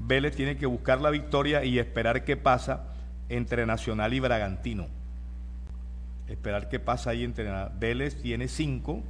[0.00, 2.84] Vélez tiene que buscar la victoria y esperar qué pasa
[3.30, 4.86] entre Nacional y Bragantino.
[6.28, 9.02] Esperar qué pasa ahí entre Vélez tiene 5,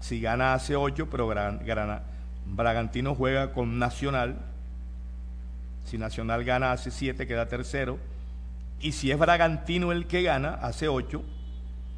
[0.00, 2.02] si gana hace 8, pero Gran- Grana-
[2.46, 4.36] Bragantino juega con Nacional.
[5.84, 7.98] Si Nacional gana hace 7, queda tercero.
[8.80, 11.22] Y si es Bragantino el que gana, hace 8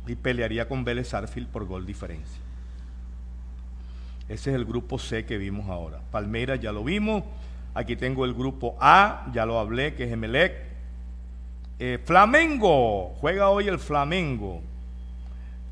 [0.06, 2.40] y pelearía con Vélez Sarfield por gol diferencia.
[4.28, 6.00] Ese es el grupo C que vimos ahora.
[6.10, 7.22] Palmeiras ya lo vimos.
[7.74, 10.71] Aquí tengo el grupo A, ya lo hablé, que es Emelec.
[11.84, 14.60] Eh, Flamengo, juega hoy el Flamengo.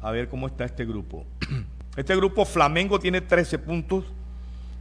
[0.03, 1.25] A ver cómo está este grupo.
[1.97, 4.05] Este grupo Flamengo tiene 13 puntos.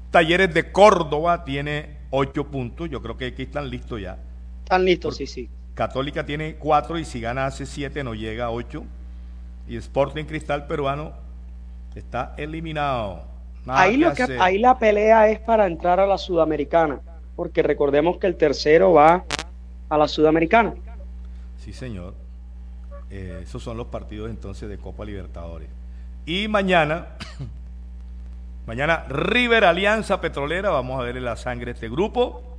[0.09, 2.89] Talleres de Córdoba tiene 8 puntos.
[2.89, 4.17] Yo creo que aquí están listos ya.
[4.63, 5.49] Están listos, sí, sí.
[5.75, 8.84] Católica tiene 4 y si gana hace 7 no llega a 8.
[9.67, 11.13] Y Sporting Cristal Peruano
[11.93, 13.23] está eliminado.
[13.65, 17.01] Nada Ahí, lo que, ahí la pelea es para entrar a la Sudamericana,
[17.36, 19.25] porque recordemos que el tercero va
[19.89, 20.73] a la Sudamericana.
[21.60, 22.16] Sí, señor.
[23.10, 25.70] Eh, esos son los partidos entonces de Copa Libertadores.
[26.26, 27.07] Y mañana,
[28.68, 32.57] mañana River Alianza Petrolera, vamos a ver en la sangre este grupo.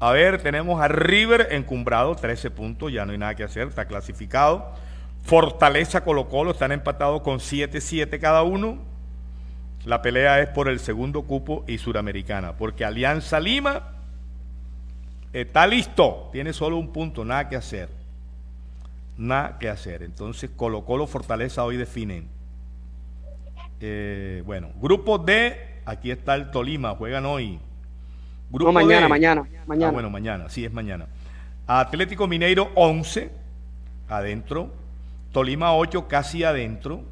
[0.00, 3.86] A ver, tenemos a River encumbrado, 13 puntos, ya no hay nada que hacer, está
[3.86, 4.72] clasificado.
[5.22, 8.78] Fortaleza Colo Colo están empatados con 7-7 cada uno.
[9.86, 13.93] La pelea es por el segundo cupo y Suramericana, porque Alianza Lima
[15.34, 17.88] está listo, tiene solo un punto, nada que hacer.
[19.16, 20.02] Nada que hacer.
[20.02, 22.28] Entonces, Colo Colo Fortaleza hoy definen.
[23.80, 27.58] Eh, bueno, grupo D, aquí está el Tolima, juegan hoy.
[28.50, 29.08] Grupo No, mañana, D.
[29.08, 29.88] mañana, mañana.
[29.88, 31.06] Ah, bueno, mañana, sí, es mañana.
[31.66, 33.30] Atlético Mineiro 11,
[34.08, 34.72] adentro.
[35.32, 37.02] Tolima 8, casi adentro.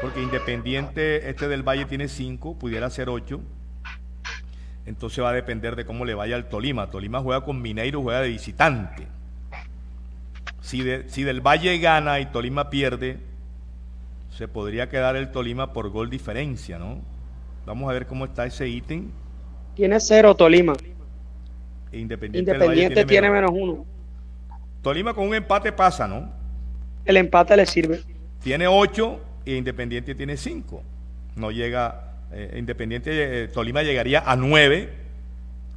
[0.00, 3.40] Porque Independiente, este del Valle tiene 5, pudiera ser 8.
[4.86, 6.90] Entonces va a depender de cómo le vaya al Tolima.
[6.90, 9.06] Tolima juega con Mineiro, juega de visitante.
[10.60, 13.18] Si, de- si del Valle gana y Tolima pierde,
[14.30, 16.98] se podría quedar el Tolima por gol diferencia, ¿no?
[17.66, 19.10] Vamos a ver cómo está ese ítem.
[19.74, 20.72] Tiene cero Tolima.
[21.92, 23.52] E Independiente, Independiente tiene menos.
[23.52, 23.86] menos uno.
[24.82, 26.30] Tolima con un empate pasa, ¿no?
[27.04, 28.00] El empate le sirve.
[28.42, 30.82] Tiene 8 e Independiente tiene 5.
[31.36, 34.90] No llega, eh, Independiente, eh, Tolima llegaría a 9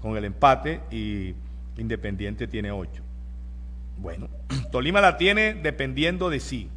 [0.02, 1.34] con el empate y
[1.78, 3.02] Independiente tiene 8.
[3.98, 4.30] Bueno,
[4.72, 6.70] Tolima la tiene dependiendo de sí.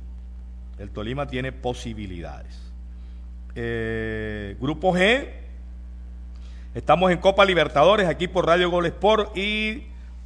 [0.78, 2.72] El Tolima tiene posibilidades.
[3.54, 5.28] Eh, grupo G,
[6.74, 9.84] estamos en Copa Libertadores aquí por Radio Gol Sport y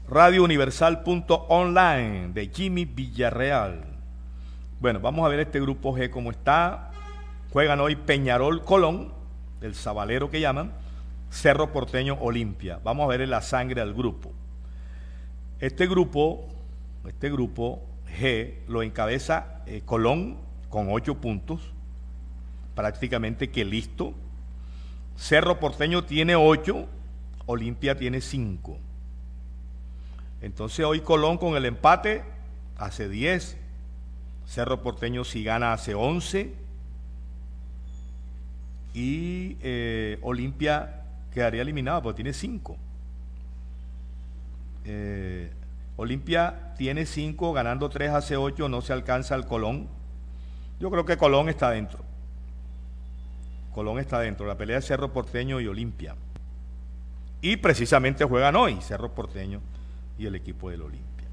[0.09, 3.85] Radio Universal.online de Jimmy Villarreal.
[4.81, 6.91] Bueno, vamos a ver este grupo G cómo está.
[7.53, 9.13] Juegan hoy Peñarol Colón,
[9.61, 10.73] el Sabalero que llaman,
[11.31, 12.81] Cerro Porteño Olimpia.
[12.83, 14.33] Vamos a ver la sangre al grupo.
[15.61, 16.49] Este grupo,
[17.07, 17.83] este grupo
[18.19, 20.39] G lo encabeza eh, Colón
[20.69, 21.61] con 8 puntos,
[22.75, 24.15] prácticamente que listo.
[25.17, 26.87] Cerro Porteño tiene 8,
[27.47, 28.79] Olimpia tiene 5.
[30.41, 32.25] Entonces hoy Colón con el empate
[32.79, 33.57] hace 10.
[34.47, 36.55] Cerro Porteño si gana hace 11.
[38.95, 42.77] Y eh, Olimpia quedaría eliminado porque tiene 5.
[44.85, 45.53] Eh,
[45.97, 49.89] Olimpia tiene 5, ganando 3 hace 8, no se alcanza al Colón.
[50.81, 52.01] Yo creo que Colón está dentro.
[53.75, 54.47] Colón está dentro.
[54.47, 56.17] La pelea de Cerro Porteño y Olimpia.
[57.43, 59.61] Y precisamente juegan hoy Cerro Porteño
[60.19, 61.29] y el equipo del Olimpia.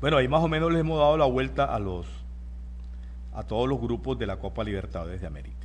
[0.00, 2.06] Bueno, ahí más o menos les hemos dado la vuelta a los,
[3.34, 5.61] a todos los grupos de la Copa Libertadores de América.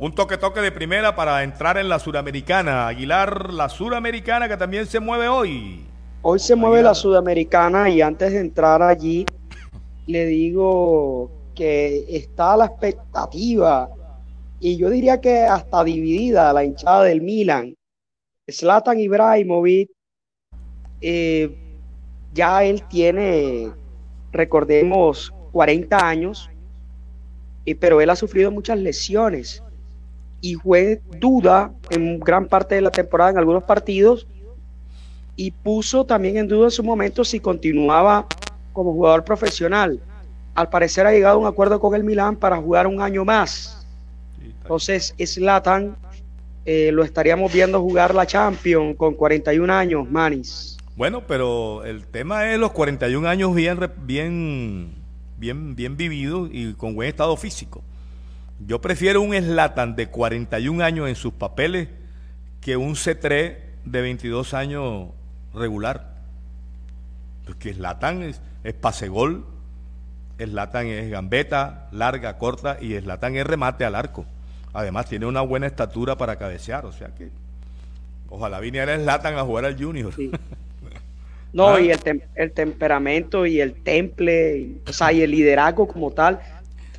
[0.00, 2.86] Un toque-toque de primera para entrar en la Suramericana.
[2.86, 5.84] Aguilar, la Suramericana que también se mueve hoy.
[6.22, 9.26] Hoy se mueve la Sudamericana y antes de entrar allí,
[10.06, 13.90] le digo que está la expectativa
[14.60, 17.74] y yo diría que hasta dividida la hinchada del Milan.
[18.48, 19.90] Zlatan Ibrahimovic,
[21.00, 21.52] eh,
[22.34, 23.72] ya él tiene,
[24.30, 26.48] recordemos, 40 años,
[27.66, 29.60] eh, pero él ha sufrido muchas lesiones
[30.40, 34.26] y fue duda en gran parte de la temporada en algunos partidos
[35.36, 38.26] y puso también en duda en su momento si continuaba
[38.72, 40.00] como jugador profesional.
[40.54, 43.86] Al parecer ha llegado a un acuerdo con el Milán para jugar un año más.
[44.62, 45.96] Entonces, Slatan
[46.64, 50.76] eh, lo estaríamos viendo jugar la Champions con 41 años, Manis.
[50.96, 54.92] Bueno, pero el tema es los 41 años bien, bien,
[55.38, 57.82] bien, bien vividos y con buen estado físico.
[58.66, 61.88] Yo prefiero un Slatan de 41 años en sus papeles
[62.60, 65.08] que un C3 de 22 años
[65.54, 66.16] regular.
[67.44, 69.46] Porque Slatan es, es pase gol,
[70.38, 74.26] Slatan es gambeta, larga, corta y Slatan es remate al arco.
[74.72, 77.30] Además tiene una buena estatura para cabecear, o sea que
[78.28, 80.12] ojalá viniera Slatan a jugar al Junior.
[81.50, 81.80] No, ¿Ah?
[81.80, 86.40] y el, el, temperamento y el temple, o sea, y el liderazgo como tal.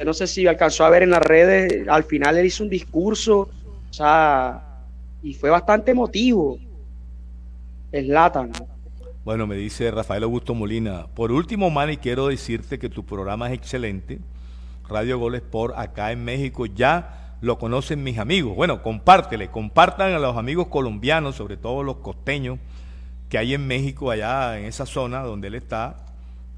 [0.04, 3.50] No sé si alcanzó a ver en las redes, al final él hizo un discurso,
[3.90, 4.64] o sea,
[5.22, 6.58] y fue bastante emotivo.
[7.92, 8.52] Slatan.
[9.26, 11.08] Bueno, me dice Rafael Augusto Molina.
[11.14, 14.20] Por último, Manny, quiero decirte que tu programa es excelente.
[14.88, 18.56] Radio Goles por acá en México ya lo conocen mis amigos.
[18.56, 22.60] Bueno, compártele, compartan a los amigos colombianos, sobre todo los costeños
[23.30, 26.06] que hay en México, allá en esa zona donde él está.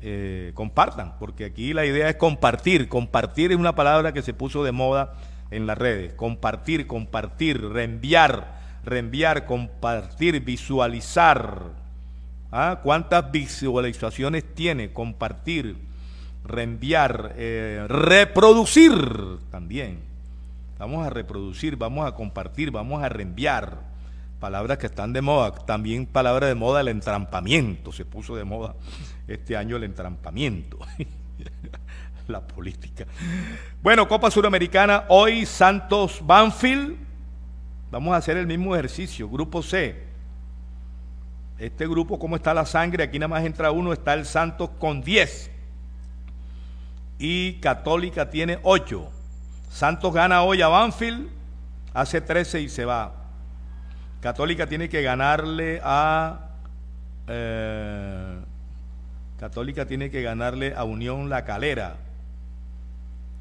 [0.04, 2.90] Eh, compartan, porque aquí la idea es compartir.
[2.90, 5.14] Compartir es una palabra que se puso de moda
[5.52, 6.14] en las redes.
[6.14, 11.60] Compartir, compartir, reenviar reenviar, compartir, visualizar.
[12.52, 12.80] ¿Ah?
[12.84, 14.92] ¿Cuántas visualizaciones tiene?
[14.92, 15.78] Compartir,
[16.44, 18.94] reenviar, eh, reproducir
[19.50, 20.00] también.
[20.78, 23.92] Vamos a reproducir, vamos a compartir, vamos a reenviar.
[24.40, 25.52] Palabras que están de moda.
[25.52, 27.92] También palabra de moda el entrampamiento.
[27.92, 28.74] Se puso de moda
[29.28, 30.80] este año el entrampamiento.
[32.28, 33.06] La política.
[33.82, 35.06] Bueno, Copa Suramericana.
[35.10, 37.12] Hoy Santos Banfield
[37.92, 39.28] Vamos a hacer el mismo ejercicio.
[39.30, 40.02] Grupo C.
[41.60, 43.04] Este grupo, ¿cómo está la sangre?
[43.04, 45.52] Aquí nada más entra uno, está el Santos con 10.
[47.20, 49.10] Y Católica tiene 8.
[49.70, 51.30] Santos gana hoy a Banfield,
[51.94, 53.14] hace 13 y se va.
[54.22, 56.48] Católica tiene que ganarle a...
[57.28, 58.41] Eh,
[59.42, 61.98] Católica tiene que ganarle a Unión La Calera.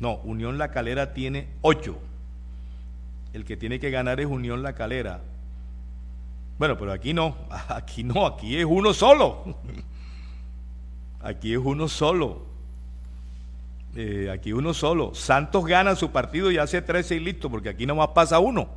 [0.00, 2.10] No, Unión La Calera tiene 8
[3.32, 5.20] el que tiene que ganar es Unión La Calera.
[6.58, 7.36] Bueno, pero aquí no,
[7.68, 9.56] aquí no, aquí es uno solo.
[11.22, 12.46] Aquí es uno solo.
[13.94, 15.14] Eh, aquí uno solo.
[15.14, 18.68] Santos gana su partido y hace 13 y listo, porque aquí nomás pasa uno.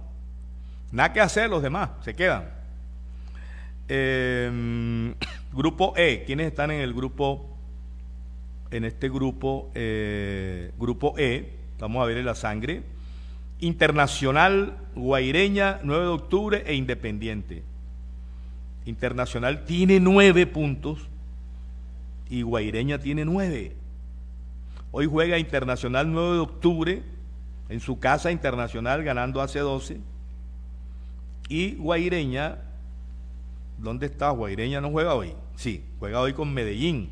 [0.91, 2.49] Nada que hacer los demás, se quedan.
[3.87, 5.15] Em,
[5.53, 7.49] grupo E, ¿quiénes están en el grupo?
[8.71, 12.83] En este grupo, eh, grupo E, vamos a ver la sangre.
[13.59, 17.63] Internacional, Guaireña, 9 de octubre e Independiente.
[18.85, 20.99] Internacional tiene nueve puntos
[22.29, 23.75] y Guaireña tiene nueve.
[24.91, 27.03] Hoy juega Internacional 9 de octubre
[27.69, 29.99] en su casa internacional ganando hace 12.
[31.49, 32.59] Y Guaireña,
[33.83, 34.29] ¿dónde está?
[34.31, 35.35] Guaireña no juega hoy.
[35.55, 37.11] Sí, juega hoy con Medellín.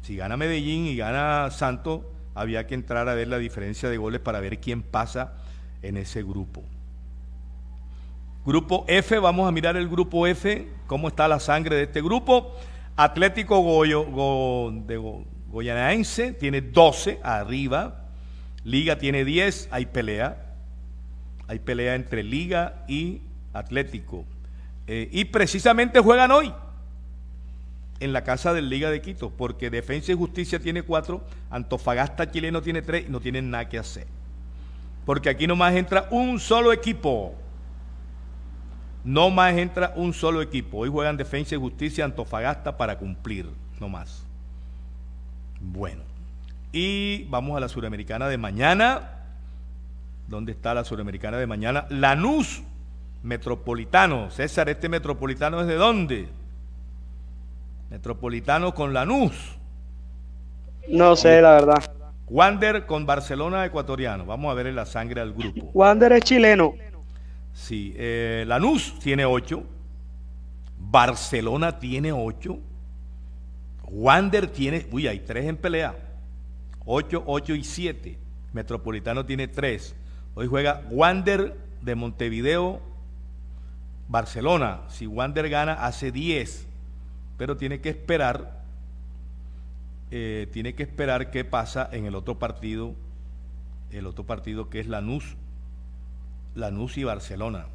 [0.00, 2.00] Si gana Medellín y gana Santos,
[2.34, 5.34] había que entrar a ver la diferencia de goles para ver quién pasa
[5.82, 6.64] en ese grupo.
[8.44, 12.54] Grupo F, vamos a mirar el grupo F, cómo está la sangre de este grupo.
[12.96, 14.06] Atlético Goyo,
[14.86, 14.96] de
[15.50, 18.06] Goyanaense tiene 12 arriba,
[18.64, 20.54] Liga tiene 10, hay pelea.
[21.48, 23.22] Hay pelea entre Liga y
[23.52, 24.24] Atlético.
[24.86, 26.52] Eh, y precisamente juegan hoy
[28.00, 32.62] en la casa del Liga de Quito, porque Defensa y Justicia tiene cuatro, Antofagasta chileno
[32.62, 34.06] tiene tres y no tienen nada que hacer.
[35.04, 37.34] Porque aquí nomás entra un solo equipo.
[39.04, 40.78] No más entra un solo equipo.
[40.78, 44.26] Hoy juegan Defensa y Justicia Antofagasta para cumplir, no más.
[45.60, 46.02] Bueno,
[46.72, 49.12] y vamos a la Suramericana de mañana.
[50.28, 51.86] ¿Dónde está la Suramericana de mañana?
[51.88, 52.62] Lanús
[53.26, 54.30] Metropolitano.
[54.30, 56.28] César, ¿este Metropolitano es de dónde?
[57.90, 59.58] Metropolitano con Lanús.
[60.88, 61.82] No sé, la verdad.
[62.28, 64.24] Wander con Barcelona ecuatoriano.
[64.24, 65.70] Vamos a ver en la sangre al grupo.
[65.74, 66.74] Wander es chileno.
[67.52, 69.60] Sí, eh, Lanús tiene 8.
[70.78, 72.56] Barcelona tiene 8.
[73.90, 75.96] Wander tiene, uy, hay 3 en pelea.
[76.84, 78.18] 8, 8 y 7.
[78.52, 79.96] Metropolitano tiene 3.
[80.36, 82.80] Hoy juega Wander de Montevideo,
[84.08, 84.82] Barcelona.
[84.88, 86.66] Si Wander gana, hace 10.
[87.36, 88.56] Pero tiene que esperar
[90.10, 92.94] eh, tiene que esperar qué pasa en el otro partido,
[93.90, 95.36] el otro partido que es Lanús,
[96.54, 97.66] Lanús y Barcelona.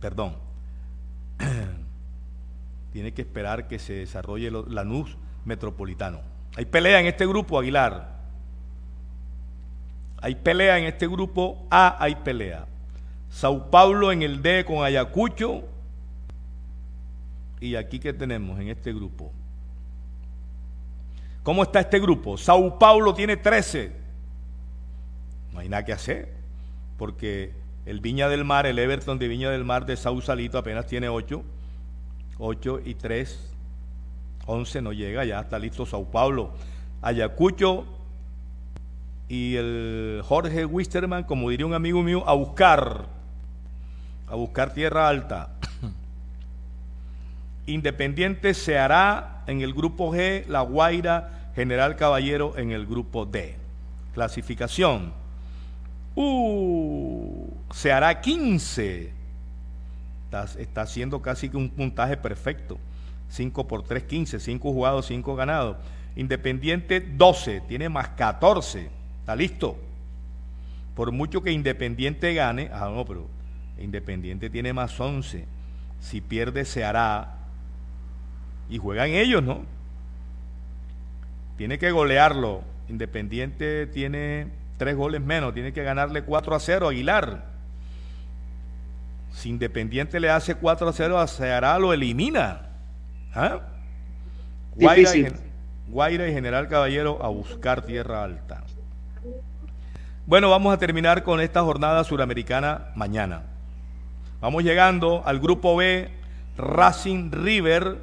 [0.00, 0.36] Perdón.
[2.92, 6.20] tiene que esperar que se desarrolle Lanús Metropolitano.
[6.56, 8.14] Hay pelea en este grupo, Aguilar.
[10.22, 12.66] Hay pelea en este grupo A, hay pelea.
[13.34, 15.64] Sao Paulo en el D con Ayacucho.
[17.60, 19.32] Y aquí que tenemos en este grupo.
[21.42, 22.38] ¿Cómo está este grupo?
[22.38, 23.90] Sao Paulo tiene 13.
[25.52, 26.32] No hay nada que hacer,
[26.96, 27.52] porque
[27.86, 31.42] el Viña del Mar, el Everton de Viña del Mar de Sausalito apenas tiene 8.
[32.38, 33.52] 8 y 3,
[34.46, 36.52] 11 no llega, ya está listo Sao Paulo.
[37.02, 37.84] Ayacucho
[39.28, 43.13] y el Jorge Wisterman, como diría un amigo mío, a buscar,
[44.34, 45.50] a buscar tierra alta.
[47.66, 53.56] Independiente se hará en el grupo G, La Guaira, General Caballero en el grupo D.
[54.12, 55.12] Clasificación.
[56.16, 59.12] Uh, se hará 15.
[60.58, 62.78] Está, haciendo casi que un puntaje perfecto.
[63.28, 64.40] 5 por 3, 15.
[64.40, 65.76] 5 jugados, 5 ganados.
[66.16, 68.90] Independiente 12, tiene más 14.
[69.20, 69.78] Está listo.
[70.96, 73.28] Por mucho que Independiente gane, ah, no, pero
[73.78, 75.46] Independiente tiene más 11.
[76.00, 77.34] Si pierde, se hará
[78.68, 79.62] y juegan ellos, ¿no?
[81.56, 82.62] Tiene que golearlo.
[82.88, 87.44] Independiente tiene tres goles menos, tiene que ganarle 4 a 0 a Aguilar.
[89.32, 92.68] Si Independiente le hace 4 a 0 a Ceará, lo elimina.
[93.34, 93.60] ¿Ah?
[94.76, 95.26] Guaira y,
[95.88, 98.64] Guaira y General Caballero a buscar tierra alta.
[100.26, 103.42] Bueno, vamos a terminar con esta jornada suramericana mañana.
[104.44, 106.10] Vamos llegando al grupo B,
[106.58, 107.96] Racing River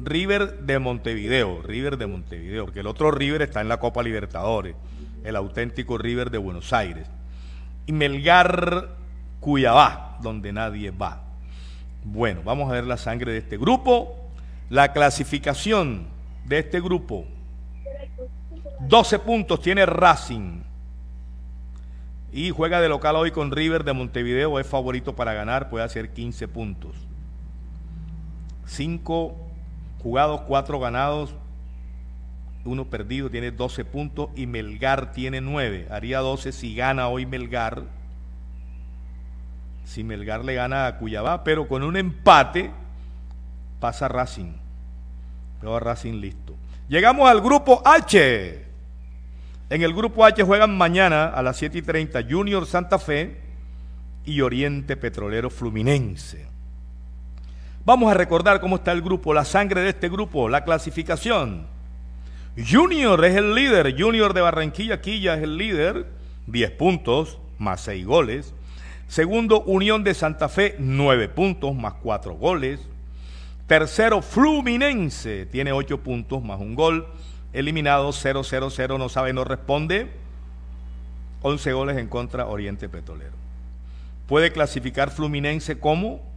[0.00, 4.74] River de Montevideo, River de Montevideo, porque el otro River está en la Copa Libertadores,
[5.22, 7.06] el auténtico River de Buenos Aires.
[7.86, 8.88] Y Melgar
[9.38, 11.22] Cuyabá, donde nadie va.
[12.02, 14.16] Bueno, vamos a ver la sangre de este grupo.
[14.68, 16.08] La clasificación
[16.44, 17.24] de este grupo.
[18.80, 20.61] 12 puntos tiene Racing.
[22.32, 24.58] Y juega de local hoy con River de Montevideo.
[24.58, 26.96] Es favorito para ganar, puede hacer 15 puntos.
[28.64, 29.36] 5
[30.02, 31.34] jugados, cuatro ganados,
[32.64, 35.88] uno perdido, tiene 12 puntos y Melgar tiene 9.
[35.90, 37.82] Haría 12 si gana hoy Melgar.
[39.84, 42.70] Si Melgar le gana a Cuyabá, pero con un empate
[43.78, 44.54] pasa Racing.
[45.60, 46.54] Pero Racing listo.
[46.88, 48.71] Llegamos al grupo H.
[49.72, 53.38] En el grupo H juegan mañana a las 7 y 30 Junior Santa Fe
[54.22, 56.46] y Oriente Petrolero Fluminense.
[57.82, 61.64] Vamos a recordar cómo está el grupo, la sangre de este grupo, la clasificación.
[62.70, 66.04] Junior es el líder, Junior de Barranquilla, Quilla es el líder,
[66.48, 68.52] 10 puntos más 6 goles.
[69.08, 72.78] Segundo, Unión de Santa Fe, 9 puntos más 4 goles.
[73.66, 77.06] Tercero, Fluminense, tiene 8 puntos más un gol.
[77.52, 80.10] Eliminado 0-0-0, no sabe, no responde.
[81.42, 83.32] 11 goles en contra Oriente Petrolero.
[84.26, 86.32] Puede clasificar Fluminense como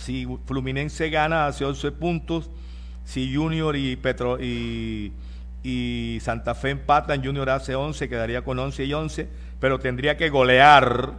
[0.00, 2.50] si Fluminense gana, hace 11 puntos.
[3.04, 5.12] Si Junior y, Petro, y,
[6.22, 9.28] Santa Fe empatan, Junior hace 11, quedaría con 11 y 11.
[9.60, 11.12] Pero tendría que golear,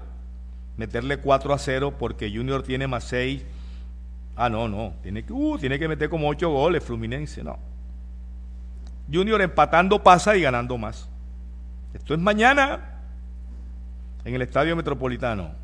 [0.78, 3.44] meterle 4 a 0 porque Junior tiene más 6.
[4.36, 4.96] Ah, no, no.
[5.04, 7.60] Tiene que, uh, tiene que meter como 8 goles Fluminense, no.
[9.12, 11.10] Junior empatando pasa y ganando más.
[11.94, 13.02] Esto es mañana
[14.24, 15.62] en el Estadio Metropolitano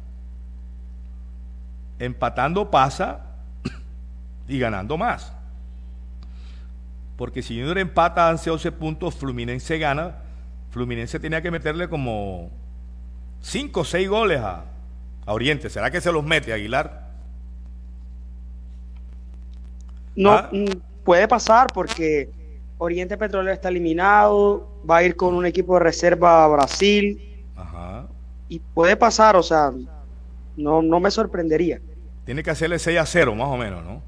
[2.00, 3.22] empatando pasa
[4.48, 5.34] y ganando más.
[7.16, 10.18] Porque si Junior empata hace 11 puntos, Fluminense gana,
[10.70, 12.52] Fluminense tenía que meterle como
[13.42, 14.66] 5 o 6 goles a,
[15.30, 15.70] Oriente.
[15.70, 17.12] ¿Será que se los mete Aguilar?
[20.16, 20.50] No, ¿Ah?
[20.54, 22.32] mm, puede pasar porque
[22.80, 27.46] Oriente Petrolero está eliminado, va a ir con un equipo de reserva a Brasil.
[27.56, 28.08] Ajá.
[28.50, 29.72] Y puede pasar, o sea,
[30.56, 31.82] no, no me sorprendería.
[32.26, 34.02] Tiene que hacerle 6 a 0, más o menos, ¿no?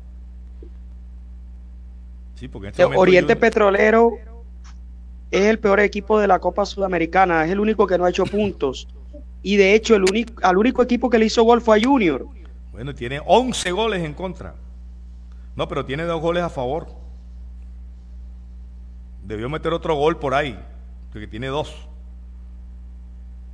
[2.35, 4.13] Sí, porque este Oriente Petrolero
[5.31, 8.25] es el peor equipo de la Copa Sudamericana, es el único que no ha hecho
[8.25, 8.87] puntos.
[9.41, 12.25] Y de hecho, el único, al único equipo que le hizo gol fue a Junior.
[12.71, 14.55] Bueno, tiene 11 goles en contra.
[15.55, 16.98] No, pero tiene dos goles a favor.
[19.29, 20.59] Debió meter otro gol por ahí,
[21.11, 21.71] porque tiene dos.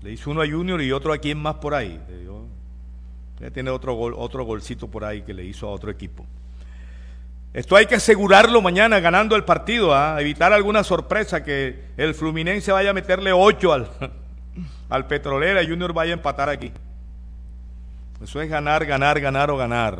[0.01, 1.99] Le hizo uno a Junior y otro a quien más por ahí.
[3.41, 6.25] Ya tiene otro gol, otro golcito por ahí que le hizo a otro equipo.
[7.53, 10.15] Esto hay que asegurarlo mañana ganando el partido, ¿ah?
[10.21, 13.89] evitar alguna sorpresa que el Fluminense vaya a meterle ocho al,
[14.89, 16.71] al Petrolera y Junior vaya a empatar aquí.
[18.23, 19.99] Eso es ganar, ganar, ganar o ganar.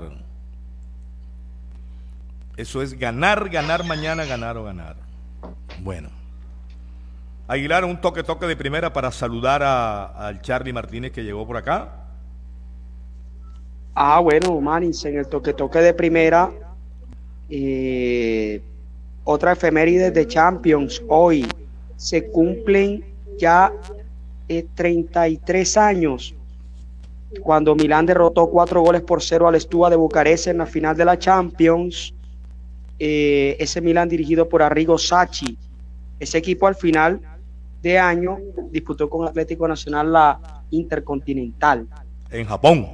[2.56, 5.05] Eso es ganar, ganar mañana, ganar o ganar.
[5.86, 6.10] Bueno.
[7.48, 12.08] Aguilar, un toque, toque de primera para saludar al Charlie Martínez que llegó por acá.
[13.94, 16.52] Ah, bueno, Manix, en el toque, toque de primera.
[17.52, 18.64] Eh,
[19.26, 21.04] otra efeméride de Champions.
[21.08, 21.48] Hoy
[21.98, 23.06] se cumplen
[23.38, 23.72] ya
[24.48, 26.34] 33 años
[27.44, 31.06] cuando Milán derrotó cuatro goles por cero al Estua de Bucarest en la final de
[31.06, 32.12] la Champions.
[32.98, 35.60] Eh, ese Milán dirigido por Arrigo Sacchi.
[36.20, 37.22] Ese equipo al final
[37.82, 38.38] de año
[38.72, 41.88] disputó con Atlético Nacional la Intercontinental.
[42.32, 42.88] En Japón.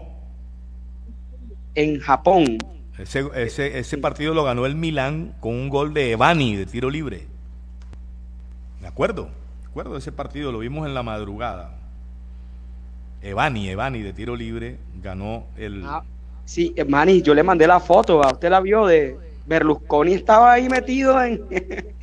[1.76, 2.58] En Japón.
[2.98, 6.90] Ese, ese, ese partido lo ganó el Milán con un gol de Evani de tiro
[6.90, 7.28] libre.
[8.82, 9.30] ¿De acuerdo?
[9.62, 9.98] ¿De acuerdo?
[9.98, 11.78] Ese partido lo vimos en la madrugada.
[13.22, 15.84] Evani, Evani de tiro libre ganó el.
[15.86, 16.04] Ah,
[16.46, 19.16] sí, Evani, yo le mandé la foto, usted la vio de
[19.46, 21.42] Berlusconi estaba ahí metido en.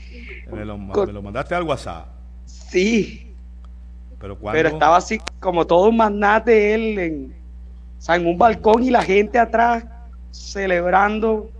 [0.50, 2.08] me, lo, mandaste al WhatsApp.
[2.44, 3.34] Sí.
[4.18, 7.36] Pero, Pero estaba así como todo un magnate él en,
[8.08, 9.84] en un balcón y la gente atrás
[10.30, 11.50] celebrando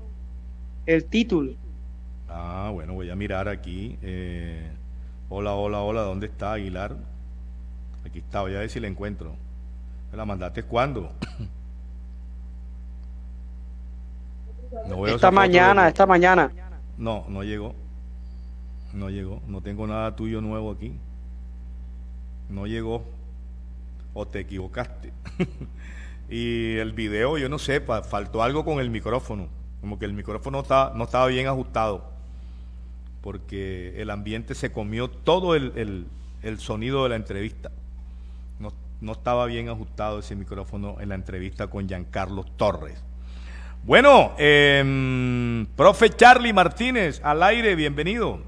[0.86, 1.52] el título.
[2.28, 3.96] Ah, bueno, voy a mirar aquí.
[4.02, 4.68] Eh,
[5.28, 6.96] hola, hola, hola, ¿dónde está Aguilar?
[8.04, 9.34] Aquí está, voy a ver si le encuentro.
[10.10, 11.12] ¿Me la mandaste cuándo?
[15.06, 16.50] esta mañana, esta mañana.
[16.96, 17.74] No, no llegó.
[18.92, 19.42] No llegó.
[19.46, 20.92] No tengo nada tuyo nuevo aquí.
[22.48, 23.04] No llegó.
[24.14, 25.12] O te equivocaste.
[26.30, 29.48] y el video, yo no sé, faltó algo con el micrófono.
[29.80, 30.64] Como que el micrófono
[30.94, 32.10] no estaba bien ajustado.
[33.20, 36.06] Porque el ambiente se comió todo el,
[36.42, 37.70] el sonido de la entrevista
[39.00, 43.02] no estaba bien ajustado ese micrófono en la entrevista con Giancarlo Torres.
[43.84, 48.40] Bueno, eh, profe Charlie Martínez, al aire, bienvenido.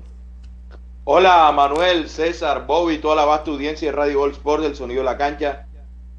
[1.12, 5.06] Hola Manuel, César, Bobby, toda la vasta audiencia de Radio All Sport del Sonido de
[5.06, 5.66] la Cancha,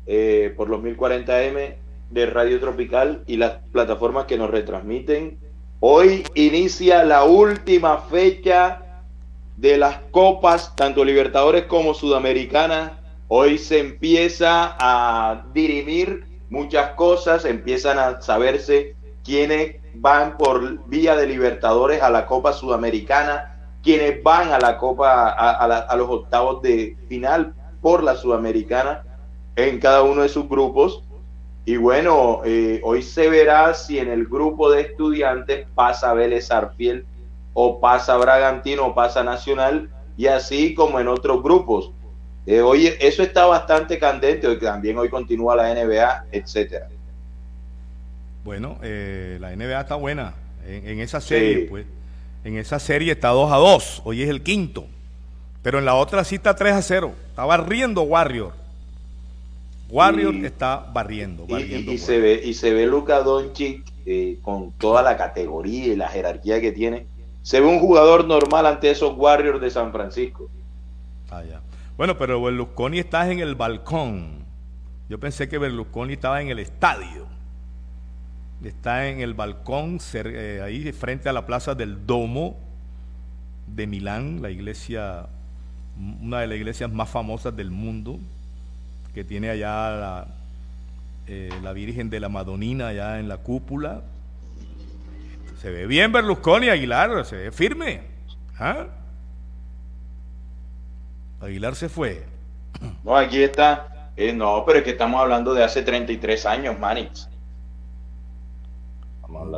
[0.06, 1.78] eh, por los 1040M
[2.10, 5.40] de Radio Tropical y las plataformas que nos retransmiten.
[5.80, 8.82] Hoy inicia la última fecha
[9.56, 12.92] de las copas, tanto Libertadores como Sudamericanas,
[13.30, 21.28] Hoy se empieza a dirimir muchas cosas, empiezan a saberse quiénes van por vía de
[21.28, 23.51] Libertadores a la Copa Sudamericana,
[23.84, 29.04] quiénes van a la Copa, a, los octavos de final por la Sudamericana
[29.56, 31.04] en cada uno de sus grupos.
[31.66, 37.06] Y bueno, eh, hoy se verá si en el grupo de estudiantes pasa Vélez Arfiel
[37.54, 41.92] o pasa Bragantino o pasa Nacional y así como en otros grupos.
[42.48, 46.88] Eh, hoy eso está bastante candente, hoy también hoy continúa la NBA, etcétera.
[48.44, 50.34] Bueno, eh, la NBA está buena
[50.66, 51.86] en, esa serie, pues.
[52.44, 54.86] En esa serie está 2 a 2, hoy es el quinto.
[55.62, 57.14] Pero en la otra sí está 3 a 0.
[57.30, 58.54] Está barriendo Warrior.
[59.90, 61.46] Warrior está barriendo.
[61.60, 66.08] y, se ve, y se ve Luca Doncic eh, con toda la categoría y la
[66.08, 67.06] jerarquía que tiene.
[67.44, 70.50] Se ve un jugador normal ante esos Warriors de San Francisco.
[71.30, 71.62] Ah, ya.
[71.98, 74.46] Bueno, pero Berlusconi está en el balcón.
[75.10, 77.28] Yo pensé que Berlusconi estaba en el estadio.
[78.64, 82.58] Está en el balcón, eh, ahí frente a la plaza del Domo
[83.68, 85.28] de Milán, la iglesia,
[86.22, 88.20] una de las iglesias más famosas del mundo,
[89.14, 90.28] que tiene allá la,
[91.28, 94.02] eh, la Virgen de la Madonina allá en la cúpula.
[95.60, 98.02] Se ve bien Berlusconi, Aguilar, se ve firme.
[98.60, 98.88] ¿Ah?
[101.40, 102.24] Aguilar se fue.
[103.04, 104.12] No, aquí está.
[104.16, 107.31] Eh, no, pero es que estamos hablando de hace 33 años, Manix.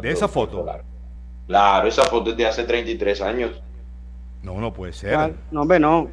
[0.01, 0.65] De esa foto.
[1.47, 1.87] Claro.
[1.87, 3.61] esa foto es de hace 33 años.
[4.41, 5.35] No, no puede ser.
[5.51, 6.09] No, hombre, no.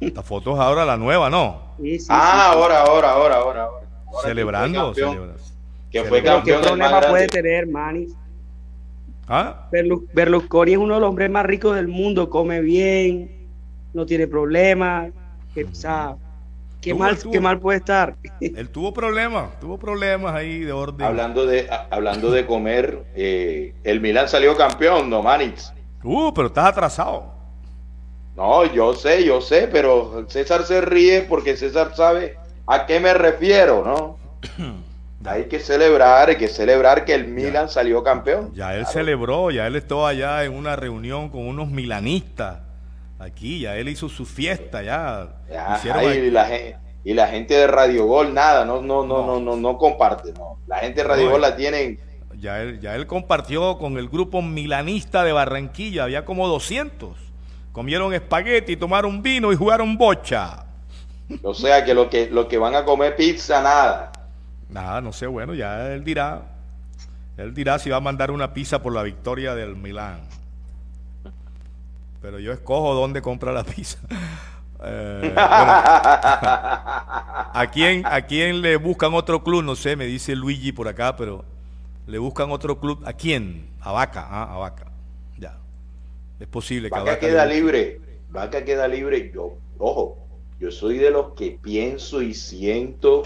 [0.00, 1.74] Esta foto es ahora la nueva, ¿no?
[2.08, 3.68] ah, ahora, ahora, ahora, ahora,
[4.22, 4.92] Celebrando.
[5.90, 6.60] Que fue campeón.
[6.62, 8.12] ¿Qué problema puede tener, Manix?
[9.28, 9.68] ¿Ah?
[10.12, 13.48] Berlusconi es uno de los hombres más ricos del mundo, come bien,
[13.92, 15.08] no tiene problema.
[15.54, 16.16] Que, o sea,
[16.86, 17.32] qué Tuvo, mal, tuvo.
[17.32, 18.14] qué mal puede estar.
[18.40, 21.04] Él tuvo problemas, tuvo problemas ahí de orden.
[21.04, 25.72] Hablando de, a- hablando de comer, eh, el Milan salió campeón, no Manix.
[26.04, 27.34] Uh, pero estás atrasado.
[28.36, 33.12] No, yo sé, yo sé, pero César se ríe porque César sabe a qué me
[33.14, 34.18] refiero, ¿no?
[35.24, 38.52] Hay que celebrar, hay que celebrar que el Milan salió campeón.
[38.54, 38.92] Ya él Claro.
[38.92, 42.58] celebró, ya él estuvo allá en una reunión con unos milanistas.
[43.18, 45.40] Aquí, ya él hizo su fiesta, ya.
[45.48, 45.80] La,
[47.04, 50.58] y la gente de Radio Gol, nada, no, no, no, no, no, no comparte, no.
[50.66, 51.98] La gente de Radio Gol la tienen,
[52.38, 57.16] ya él, ya él compartió con el grupo milanista de Barranquilla, había como 200.
[57.72, 60.66] Comieron espagueti, tomaron vino y jugaron bocha.
[61.42, 64.12] o sea que lo que, lo que van a comer pizza, nada.
[64.68, 66.42] Nada, no sé, bueno, ya él dirá.
[67.36, 70.20] Él dirá si va a mandar una pizza por la victoria del Milán.
[72.20, 73.98] Pero yo escojo dónde compra la pizza.
[74.84, 75.40] Eh, bueno,
[77.54, 79.64] ¿a, quién, ¿A quién le buscan otro club?
[79.64, 81.46] No sé, me dice Luigi por acá, pero
[82.06, 83.02] le buscan otro club.
[83.06, 83.70] ¿A quién?
[83.80, 84.92] A Vaca, ah, a Vaca.
[85.38, 85.58] Ya.
[86.38, 88.00] Es posible que a Vaca Vaca queda libre,
[88.30, 89.30] Vaca queda libre.
[89.34, 90.18] Yo, ojo,
[90.60, 93.22] yo soy de los que pienso y siento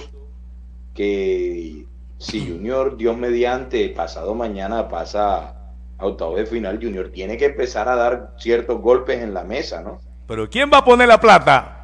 [0.95, 1.85] que
[2.19, 5.60] si Junior, Dios mediante, pasado mañana pasa
[6.01, 9.83] a octavos de final, Junior tiene que empezar a dar ciertos golpes en la mesa,
[9.83, 10.01] ¿no?
[10.27, 11.77] Pero ¿quién va a poner la plata?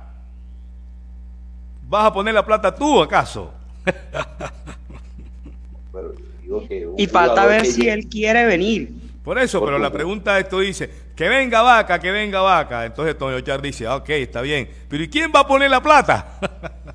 [1.82, 3.52] ¿Vas a poner la plata tú acaso?
[5.92, 8.90] Pero digo que Y falta ver que si él quiere venir.
[9.22, 12.86] Por eso, Por pero la pregunta esto dice, que venga vaca, que venga vaca.
[12.86, 14.68] Entonces Toño Char dice, ah, ok, está bien.
[14.88, 16.38] Pero ¿y quién va a poner la plata?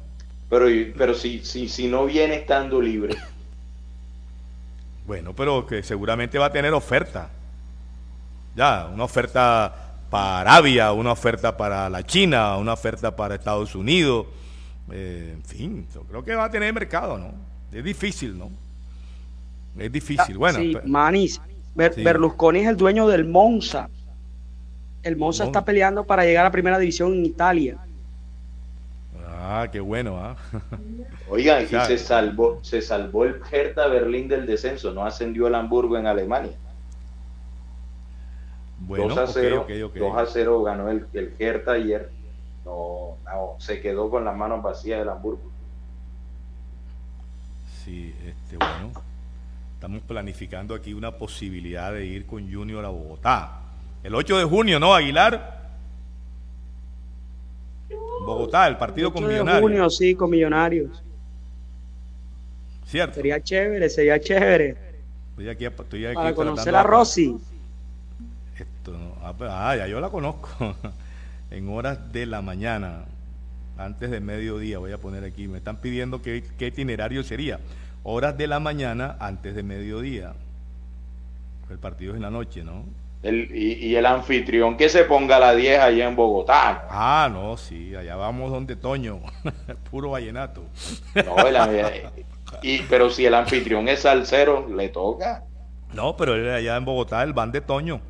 [0.50, 0.66] Pero,
[0.98, 3.16] pero si, si, si no viene estando libre,
[5.12, 7.28] bueno, pero que seguramente va a tener oferta.
[8.56, 9.76] Ya, una oferta
[10.10, 14.28] para Arabia, una oferta para la China, una oferta para Estados Unidos.
[14.90, 17.34] Eh, en fin, yo creo que va a tener mercado, ¿no?
[17.74, 18.52] Es difícil, ¿no?
[19.78, 20.38] Es difícil.
[20.38, 21.42] Bueno, sí, Manis.
[21.76, 22.04] Ber- Sí.
[22.04, 23.90] Berlusconi es el dueño del Monza.
[25.04, 27.78] El Monza Mon- está peleando para llegar a primera división en Italia.
[29.42, 30.36] Ah, qué bueno, ¿ah?
[31.30, 35.98] oigan, y se salvó, se salvó el Hertha Berlín del descenso, no ascendió el Hamburgo
[35.98, 36.54] en Alemania.
[38.80, 39.96] Bueno, 2 a ok, 0, ok, ok.
[39.96, 42.10] 2 a 0 ganó el, el Hertha ayer.
[42.66, 45.52] No, no, se quedó con las manos vacías del Hamburgo.
[47.84, 48.92] Sí, este, bueno,
[49.74, 53.62] estamos planificando aquí una posibilidad de ir con Junior a Bogotá.
[54.04, 55.61] El 8 de junio, ¿no, Aguilar?
[58.26, 59.62] Bogotá, el partido con 8 de Millonarios.
[59.62, 61.04] junio, sí, con Millonarios.
[62.86, 63.16] Cierto.
[63.16, 64.78] Sería chévere, sería chévere.
[65.32, 67.38] Estoy aquí, estoy aquí Para conocer a Rosy.
[68.58, 70.50] Esto, no- ah, pues, ah, ya yo la conozco.
[71.52, 73.06] en horas de la mañana,
[73.78, 75.48] antes de mediodía, voy a poner aquí.
[75.48, 77.60] Me están pidiendo qué, qué itinerario sería.
[78.04, 80.34] Horas de la mañana, antes de mediodía.
[81.70, 82.84] El partido es en la noche, ¿no?
[83.24, 86.88] El- y, y el anfitrión que se ponga a la 10 allá en Bogotá.
[86.90, 89.20] Ah, no, sí, allá vamos donde Toño,
[89.92, 90.64] puro vallenato.
[91.16, 91.38] ¿no?
[91.48, 92.04] El-
[92.64, 95.44] y, pero si el anfitrión es salsero, le toca.
[95.94, 98.02] No, pero él allá en Bogotá, el van de Toño.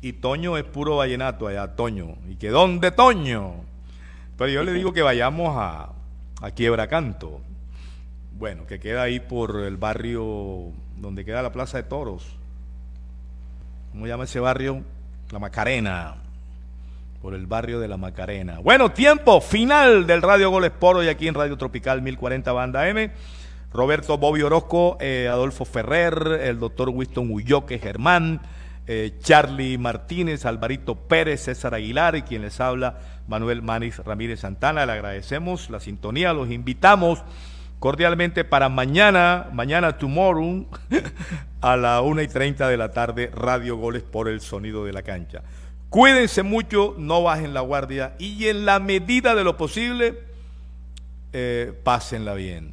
[0.00, 2.16] Y Toño es puro vallenato allá, Toño.
[2.28, 3.54] ¿Y que dónde Toño?
[4.36, 5.90] Pero yo le digo que vayamos a,
[6.40, 7.40] a Quiebracanto.
[8.32, 12.38] Bueno, que queda ahí por el barrio donde queda la Plaza de Toros.
[13.92, 14.82] ¿Cómo llama ese barrio?
[15.30, 16.14] La Macarena.
[17.20, 18.58] Por el barrio de la Macarena.
[18.58, 23.10] Bueno, tiempo final del Radio Gol Sport hoy aquí en Radio Tropical 1040 Banda M.
[23.70, 28.40] Roberto Bobby Orozco, eh, Adolfo Ferrer, el doctor Winston Ulloque Germán,
[28.86, 34.86] eh, Charlie Martínez, Alvarito Pérez, César Aguilar y quien les habla, Manuel Manis Ramírez Santana.
[34.86, 37.22] Le agradecemos la sintonía, los invitamos
[37.82, 40.68] cordialmente para mañana, mañana tomorrow,
[41.60, 45.02] a la una y treinta de la tarde, Radio Goles por el sonido de la
[45.02, 45.42] cancha.
[45.90, 50.20] Cuídense mucho, no bajen la guardia y en la medida de lo posible,
[51.32, 52.72] eh, pásenla bien.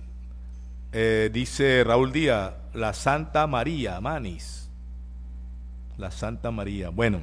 [0.91, 4.70] Eh, dice Raúl Díaz, la Santa María, Manis.
[5.97, 6.89] La Santa María.
[6.89, 7.22] Bueno,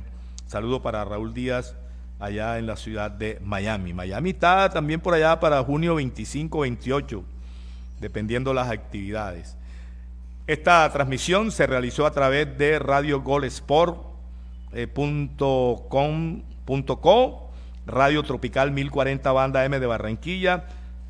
[0.48, 1.76] saludo para Raúl Díaz
[2.18, 3.92] allá en la ciudad de Miami.
[3.92, 7.22] Miami está también por allá para junio 25-28,
[8.00, 9.56] dependiendo las actividades.
[10.46, 13.98] Esta transmisión se realizó a través de Radio Gol Sport
[14.72, 17.50] eh, punto com, punto co,
[17.86, 20.64] Radio Tropical 1040 Banda M de Barranquilla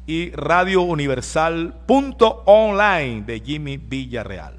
[0.06, 4.54] y Radio Universal punto online de Jimmy Villarreal.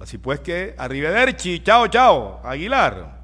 [0.00, 3.16] Así pues que, arrivederci, chao, chao, Aguilar.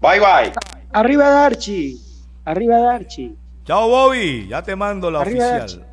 [0.00, 0.52] Bye bye.
[0.92, 2.00] arriba Darchi.
[2.44, 3.36] Arriba Darchi.
[3.64, 4.48] Chao, Bobby.
[4.48, 5.86] Ya te mando la Arriba, oficial.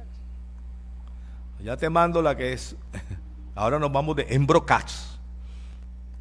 [1.59, 2.75] Ya te mando la que es.
[3.55, 5.19] Ahora nos vamos de Embrocats.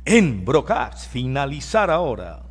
[0.05, 1.07] Embrocats.
[1.07, 2.46] Finalizar ahora.